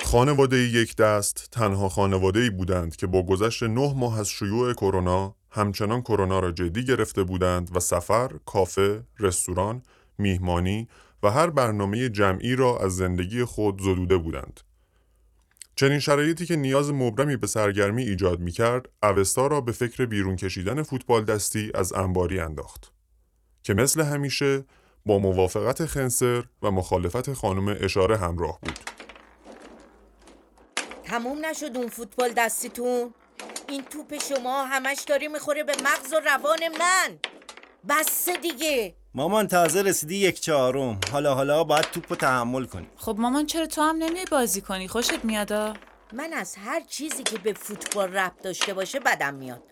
[0.05, 5.35] خانواده یک دست تنها خانواده ای بودند که با گذشت نه ماه از شیوع کرونا
[5.51, 9.83] همچنان کرونا را جدی گرفته بودند و سفر، کافه، رستوران،
[10.19, 10.89] میهمانی
[11.23, 14.61] و هر برنامه جمعی را از زندگی خود زدوده بودند.
[15.77, 20.37] چنین شرایطی که نیاز مبرمی به سرگرمی ایجاد می کرد، اوستا را به فکر بیرون
[20.37, 22.93] کشیدن فوتبال دستی از انباری انداخت.
[23.63, 24.65] که مثل همیشه
[25.07, 28.79] با موافقت خنسر و مخالفت خانم اشاره همراه بود.
[31.05, 33.15] تموم نشد اون فوتبال دستیتون
[33.69, 37.19] این توپ شما همش داری می‌خوره به مغز و روان من
[37.89, 38.95] بس دیگه.
[39.15, 41.01] مامان تازه رسیدی یک چهارم.
[41.13, 42.87] حالا حالا باید توپ رو تحمل کنی.
[42.97, 45.75] خب مامان چرا تو هم نمیای بازی کنی؟ خوشت میادا
[46.13, 49.63] من از هر چیزی که به فوتبال ربط داشته باشه بدم میاد.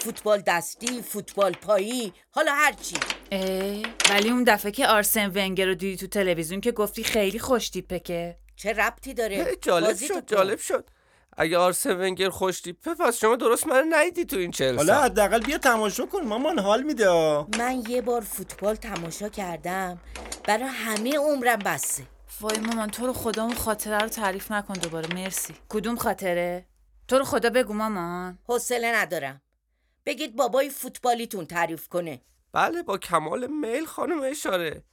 [0.00, 2.96] فوتبال دستی فوتبال پایی حالا هر چی.
[3.30, 7.70] ای ولی اون دفعه که آرسن ونگر رو دیدی تو تلویزیون که گفتی خیلی خوش
[7.70, 8.36] تیپه که.
[8.56, 10.26] چه ربطی داره؟ جالب بازی تو شد.
[10.26, 10.90] جالب شد.
[11.36, 15.58] اگه آرسن ونگر خوش پس شما درست من ندیدی تو این چهل حالا حداقل بیا
[15.58, 17.10] تماشا کن مامان حال میده.
[17.58, 20.00] من یه بار فوتبال تماشا کردم
[20.44, 22.02] برای همه عمرم بسه
[22.40, 25.54] وای مامان تو رو خدا اون خاطره رو تعریف نکن دوباره مرسی.
[25.68, 26.66] کدوم خاطره؟
[27.08, 28.38] تو رو خدا بگو مامان.
[28.48, 29.42] حوصله ندارم.
[30.06, 32.20] بگید بابای فوتبالیتون تعریف کنه.
[32.52, 34.84] بله با کمال میل خانم اشاره.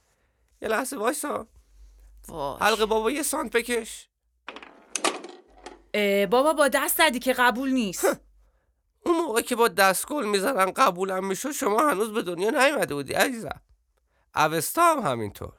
[0.62, 1.46] یه لحظه وایسا.
[2.28, 2.56] وای.
[2.60, 4.07] حلقه بابا یه سانت بکش.
[6.30, 8.20] بابا با دست زدی که قبول نیست.
[9.06, 13.60] اون موقع که با دستگل می‌زنن قبولم می‌شد شما هنوز به دنیا نیومده بودی عزیزم.
[14.36, 15.52] اوستا هم همینطور.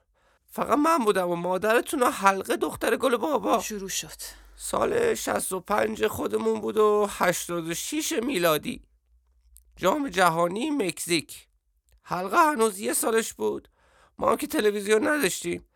[0.51, 3.59] فقط من بودم و مادرتون و حلقه دختر گل بابا.
[3.59, 4.21] شروع شد.
[4.55, 8.81] سال 65 خودمون بود و 86 میلادی.
[9.75, 11.47] جام جهانی مکزیک.
[12.03, 13.67] حلقه هنوز یه سالش بود.
[14.17, 15.68] ما هم که تلویزیون نداشتیم.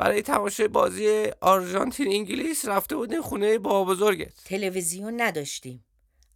[0.00, 4.44] برای تماشای بازی آرژانتین انگلیس رفته بودیم خونه بابا بزرگت.
[4.44, 5.84] تلویزیون نداشتیم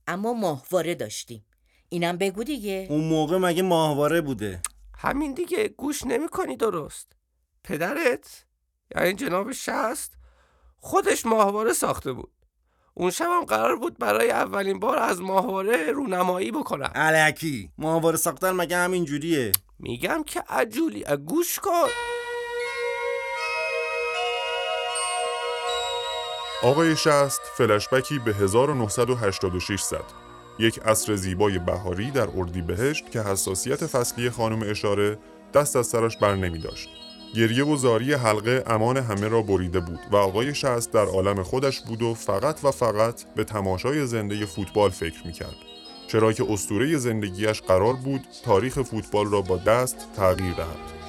[0.06, 1.44] اما ماهواره داشتیم.
[1.88, 2.86] اینم بگو دیگه.
[2.90, 4.62] اون موقع مگه ماهواره بوده؟
[4.98, 7.12] همین دیگه گوش نمی کنی درست.
[7.64, 8.44] پدرت؟
[8.96, 10.12] یعنی جناب شست؟
[10.76, 12.32] خودش ماهواره ساخته بود.
[12.94, 18.50] اون شب هم قرار بود برای اولین بار از ماهواره رونمایی بکنم علکی ماهواره ساختن
[18.50, 21.88] مگه همین جوریه میگم که عجولی گوش کن.
[26.64, 30.04] آقای شست فلشبکی به 1986 زد.
[30.58, 35.18] یک عصر زیبای بهاری در اردیبهشت که حساسیت فصلی خانم اشاره
[35.54, 36.88] دست از سرش بر نمی داشت.
[37.34, 41.80] گریه و زاری حلقه امان همه را بریده بود و آقای شست در عالم خودش
[41.80, 45.56] بود و فقط و فقط به تماشای زنده فوتبال فکر می کرد.
[46.08, 51.03] چرا که اسطوره زندگیش قرار بود تاریخ فوتبال را با دست تغییر دهد.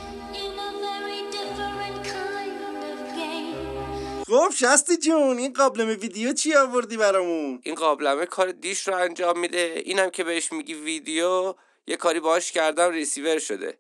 [4.36, 9.39] خب شستی جون این قابلمه ویدیو چی آوردی برامون؟ این قابلمه کار dish رو انجام
[9.39, 9.81] میده.
[9.86, 11.55] اینم که بهش میگی ویدیو
[11.88, 13.77] یه کاری باهاش کردم ریسیور شده.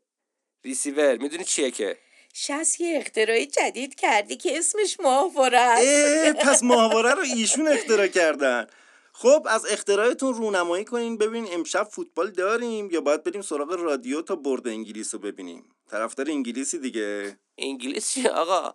[0.65, 1.97] ریسیور می‌دونی چیه که؟
[2.33, 6.33] شست یه اختراعی جدید کردی که اسمش ماهواره است.
[6.33, 8.67] پس ماهواره رو ایشون اختراع کردن.
[9.13, 14.35] خب از اختراعتون رونمایی کنین ببین امشب فوتبال داریم یا باید بریم سراغ رادیو تا
[14.35, 17.37] برد انگلیس رو ببینیم؟ طرفدار انگلیسی دیگه.
[17.57, 18.73] انگلیس چیه آقا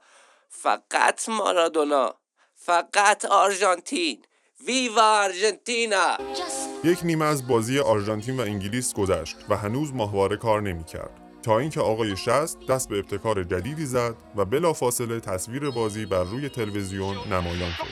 [0.53, 2.15] فقط مارادونا
[2.55, 4.23] فقط آرژانتین
[4.67, 6.19] ویوا آرژانتینا
[6.85, 11.11] یک نیمه از بازی آرژانتین و انگلیس گذشت و هنوز ماهواره کار نمی کرد.
[11.43, 16.49] تا اینکه آقای شست دست به ابتکار جدیدی زد و بلافاصله تصویر بازی بر روی
[16.49, 17.85] تلویزیون نمایان شد.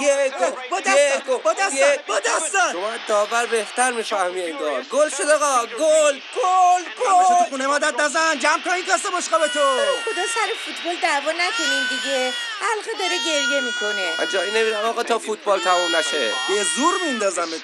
[0.00, 5.66] گل گل دیگو با دستت با دستت شما داور بهتر می‌فهمی انگار گل شد آقا.
[5.66, 7.48] گل گل بچه تو گل.
[7.50, 8.38] خونه مادت نزن.
[8.38, 9.60] جمع کن این کاسه بشقاب تو.
[10.04, 12.32] خدا سر فوتبال دعوا نکنین دیگه.
[12.60, 14.10] حلقه داره گریه می‌کنه.
[14.18, 16.32] من جایی نمیرم آقا تا فوتبال تموم نشه.
[16.48, 17.60] به زور میندازمت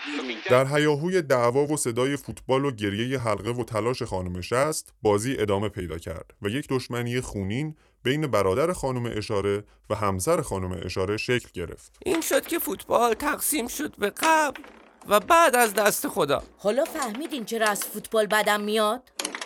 [0.51, 5.69] در هیاهوی دعوا و صدای فوتبال و گریه حلقه و تلاش خانم شست بازی ادامه
[5.69, 11.49] پیدا کرد و یک دشمنی خونین بین برادر خانم اشاره و همسر خانم اشاره شکل
[11.55, 11.97] گرفت.
[12.07, 14.63] این شد که فوتبال تقسیم شد به قبل
[15.09, 16.43] و بعد از دست خدا.
[16.59, 19.03] حالا فهمیدین چرا از فوتبال بدم میاد؟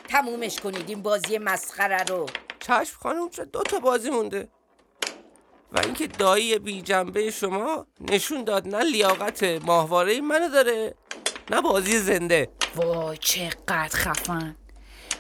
[0.09, 2.27] تمومش کنید این بازی مسخره رو.
[2.61, 4.49] چشم خانم شد دو تا بازی مونده.
[5.73, 10.95] و اینکه دایی بی جنبه شما نشون داد نه لیاقت ماهواره منو داره
[11.51, 12.49] نه بازی زنده.
[12.77, 14.57] وای چقدر خفن.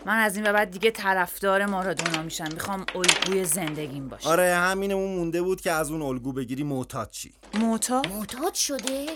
[0.06, 2.48] من از این به بعد دیگه طرفدار مارادونا میشم.
[2.54, 4.28] می‌خوام الگوی زندگیم باشه.
[4.28, 9.06] آره همینمون مونده بود که از اون الگو بگیری معتاد چی؟ موتا معتاد شده؟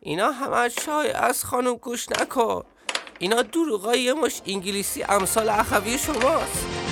[0.00, 2.64] اینا همه شای از خانم گوش نکن.
[3.18, 6.85] اینا دروغای یه مش انگلیسی امثال اخوی شماست.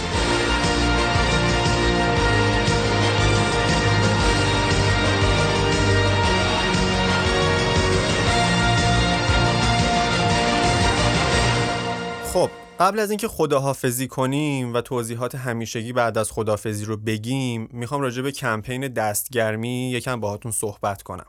[12.34, 18.00] خب قبل از اینکه خداحافظی کنیم و توضیحات همیشگی بعد از خداحافظی رو بگیم می‌خوام
[18.00, 21.26] راجع به کمپین دستگرمی یکم باهاتون صحبت کنم.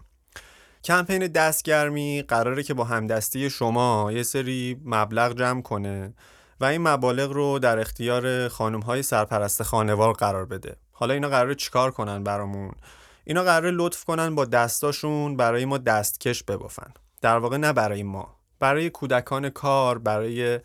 [0.84, 6.14] کمپین دستگرمی قراره که با همدستی شما یه سری مبلغ جمع کنه
[6.60, 10.76] و این مبالغ رو در اختیار خانم های سرپرست خانوار قرار بده.
[10.92, 12.72] حالا اینا قراره چیکار کنن برامون؟
[13.24, 16.94] اینا قراره لطف کنن با دستاشون برای ما دستکش ببافن.
[17.22, 20.60] در واقع نه برای ما برای کودکان کار برای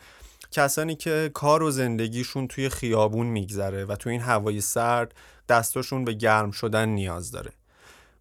[0.51, 5.15] کسانی که کار و زندگیشون توی خیابون میگذره و توی این هوای سرد
[5.49, 7.53] دستاشون به گرم شدن نیاز داره.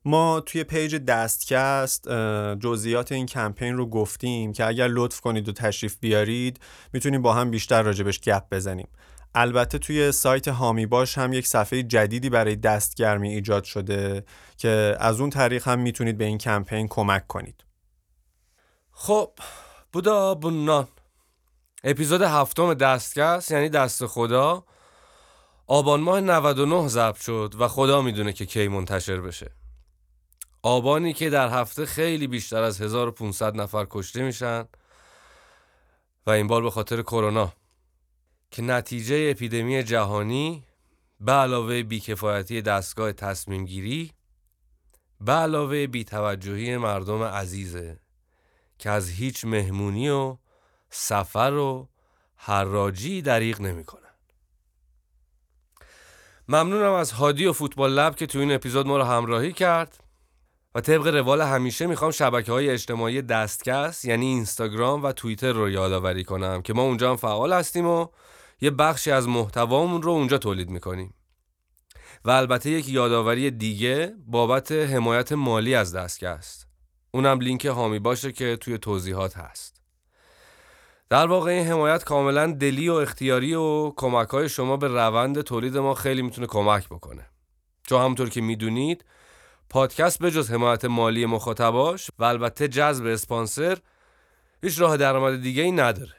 [0.05, 2.09] ما توی پیج دستکست
[2.59, 6.59] جزئیات این کمپین رو گفتیم که اگر لطف کنید و تشریف بیارید
[6.93, 8.87] می‌تونیم با هم بیشتر راجبش گپ بزنیم.
[9.35, 14.23] البته توی سایت هامی باش هم یک صفحه جدیدی برای دستگرمی ایجاد شده
[14.57, 17.63] که از اون طریق هم می‌تونید به این کمپین کمک کنید.
[18.91, 19.31] خب
[19.93, 20.87] بودا بونان
[21.83, 24.63] اپیزود هفتم دستکست یعنی دست خدا.
[25.67, 29.51] آبان ماه 99 ضبط شد و خدا می‌دونه که کی منتشر بشه.
[30.61, 34.65] آبانی که در هفته خیلی بیشتر از 1500 نفر کشته میشن
[36.25, 37.53] و این بار به خاطر کرونا.
[38.51, 40.63] که نتیجه اپیدمی جهانی
[41.19, 44.13] به علاوه بیکفایتی دستگاه تصمیم گیری
[45.21, 47.99] به علاوه بیتوجهی مردم عزیزه
[48.79, 50.37] که از هیچ مهمونی و
[50.89, 51.89] سفر و
[52.35, 54.01] حراجی دریغ نمی‌کنن.
[56.47, 60.03] ممنونم از هادی و فوتبال لب که تو این اپیزود ما رو همراهی کرد.
[60.75, 66.23] و طبق روال همیشه می‌خوام شبکه های اجتماعی دستکست یعنی اینستاگرام و توییتر رو یادآوری
[66.23, 68.07] کنم که ما اونجا هم فعال هستیم و
[68.61, 71.13] یه بخشی از محتوامون رو اونجا تولید می‌کنیم.
[72.25, 76.67] و البته یک یادآوری دیگه بابت حمایت مالی از دستکست
[77.11, 79.78] اونم لینک هامی باشه که توی توضیحات هست.
[81.09, 85.77] در واقع این حمایت کاملا دلی و اختیاری و کمک های شما به روند تولید
[85.77, 87.25] ما خیلی می‌تونه کمک بکنه.
[87.83, 89.05] چون همونطور که می‌دونید
[89.69, 93.77] پادکست به جز حمایت مالی مخاطباش و البته جذب اسپانسر
[94.63, 96.15] هیچ راه درآمد دیگه ای نداره.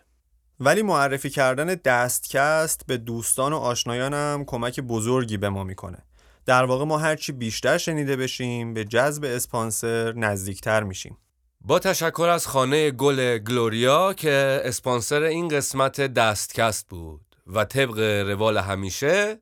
[0.61, 5.99] ولی معرفی کردن دستکست به دوستان و آشنایانم کمک بزرگی به ما می‌کنه.
[6.47, 11.19] در واقع ما هرچی بیشتر شنیده بشیم به جذب اسپانسر نزدیکتر میشیم.
[11.65, 17.99] با تشکر از خانه گل گلوریا که اسپانسر این قسمت دستکست بود و طبق
[18.29, 19.39] روال همیشه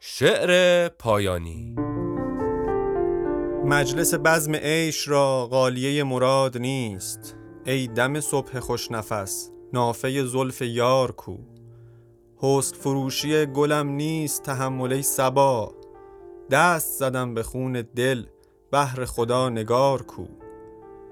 [0.00, 1.74] شعر پایانی.
[3.64, 7.36] مجلس بزم عیش را غالیه مراد نیست.
[7.66, 11.36] ای دم صبح خوش نفس نافه زلف یار کو.
[12.36, 15.74] حسن فروشی گلم نیست تحمله سبا
[16.50, 18.26] دست زدم به خون دل
[18.70, 20.26] بهر خدا نگار کو.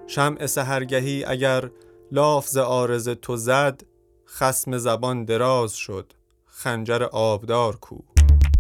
[0.06, 1.70] شمع سهرگهی اگر
[2.12, 3.80] لافز آرز تو زد
[4.26, 6.12] خسم زبان دراز شد
[6.46, 7.98] خنجر آبدار کو.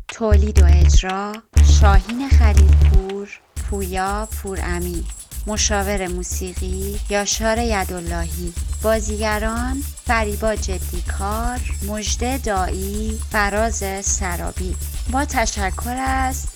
[0.08, 1.32] تولید و اجرا
[1.80, 3.40] شاهین خلیلپور
[3.70, 5.04] پویا پورامی
[5.46, 8.52] مشاور موسیقی یاشار یداللهی.
[8.82, 14.76] بازیگران فریبا جدیکار مجده دایی فراز سرابی.
[15.12, 16.46] با تشکر از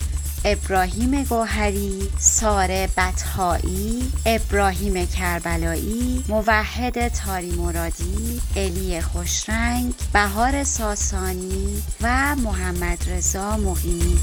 [0.45, 13.11] ابراهیم گوهری، ساره بطهایی، ابراهیم کربلایی، موحد تاری مرادی، الی خوشرنگ، بهار ساسانی و محمد
[13.11, 14.19] رضا مقیمی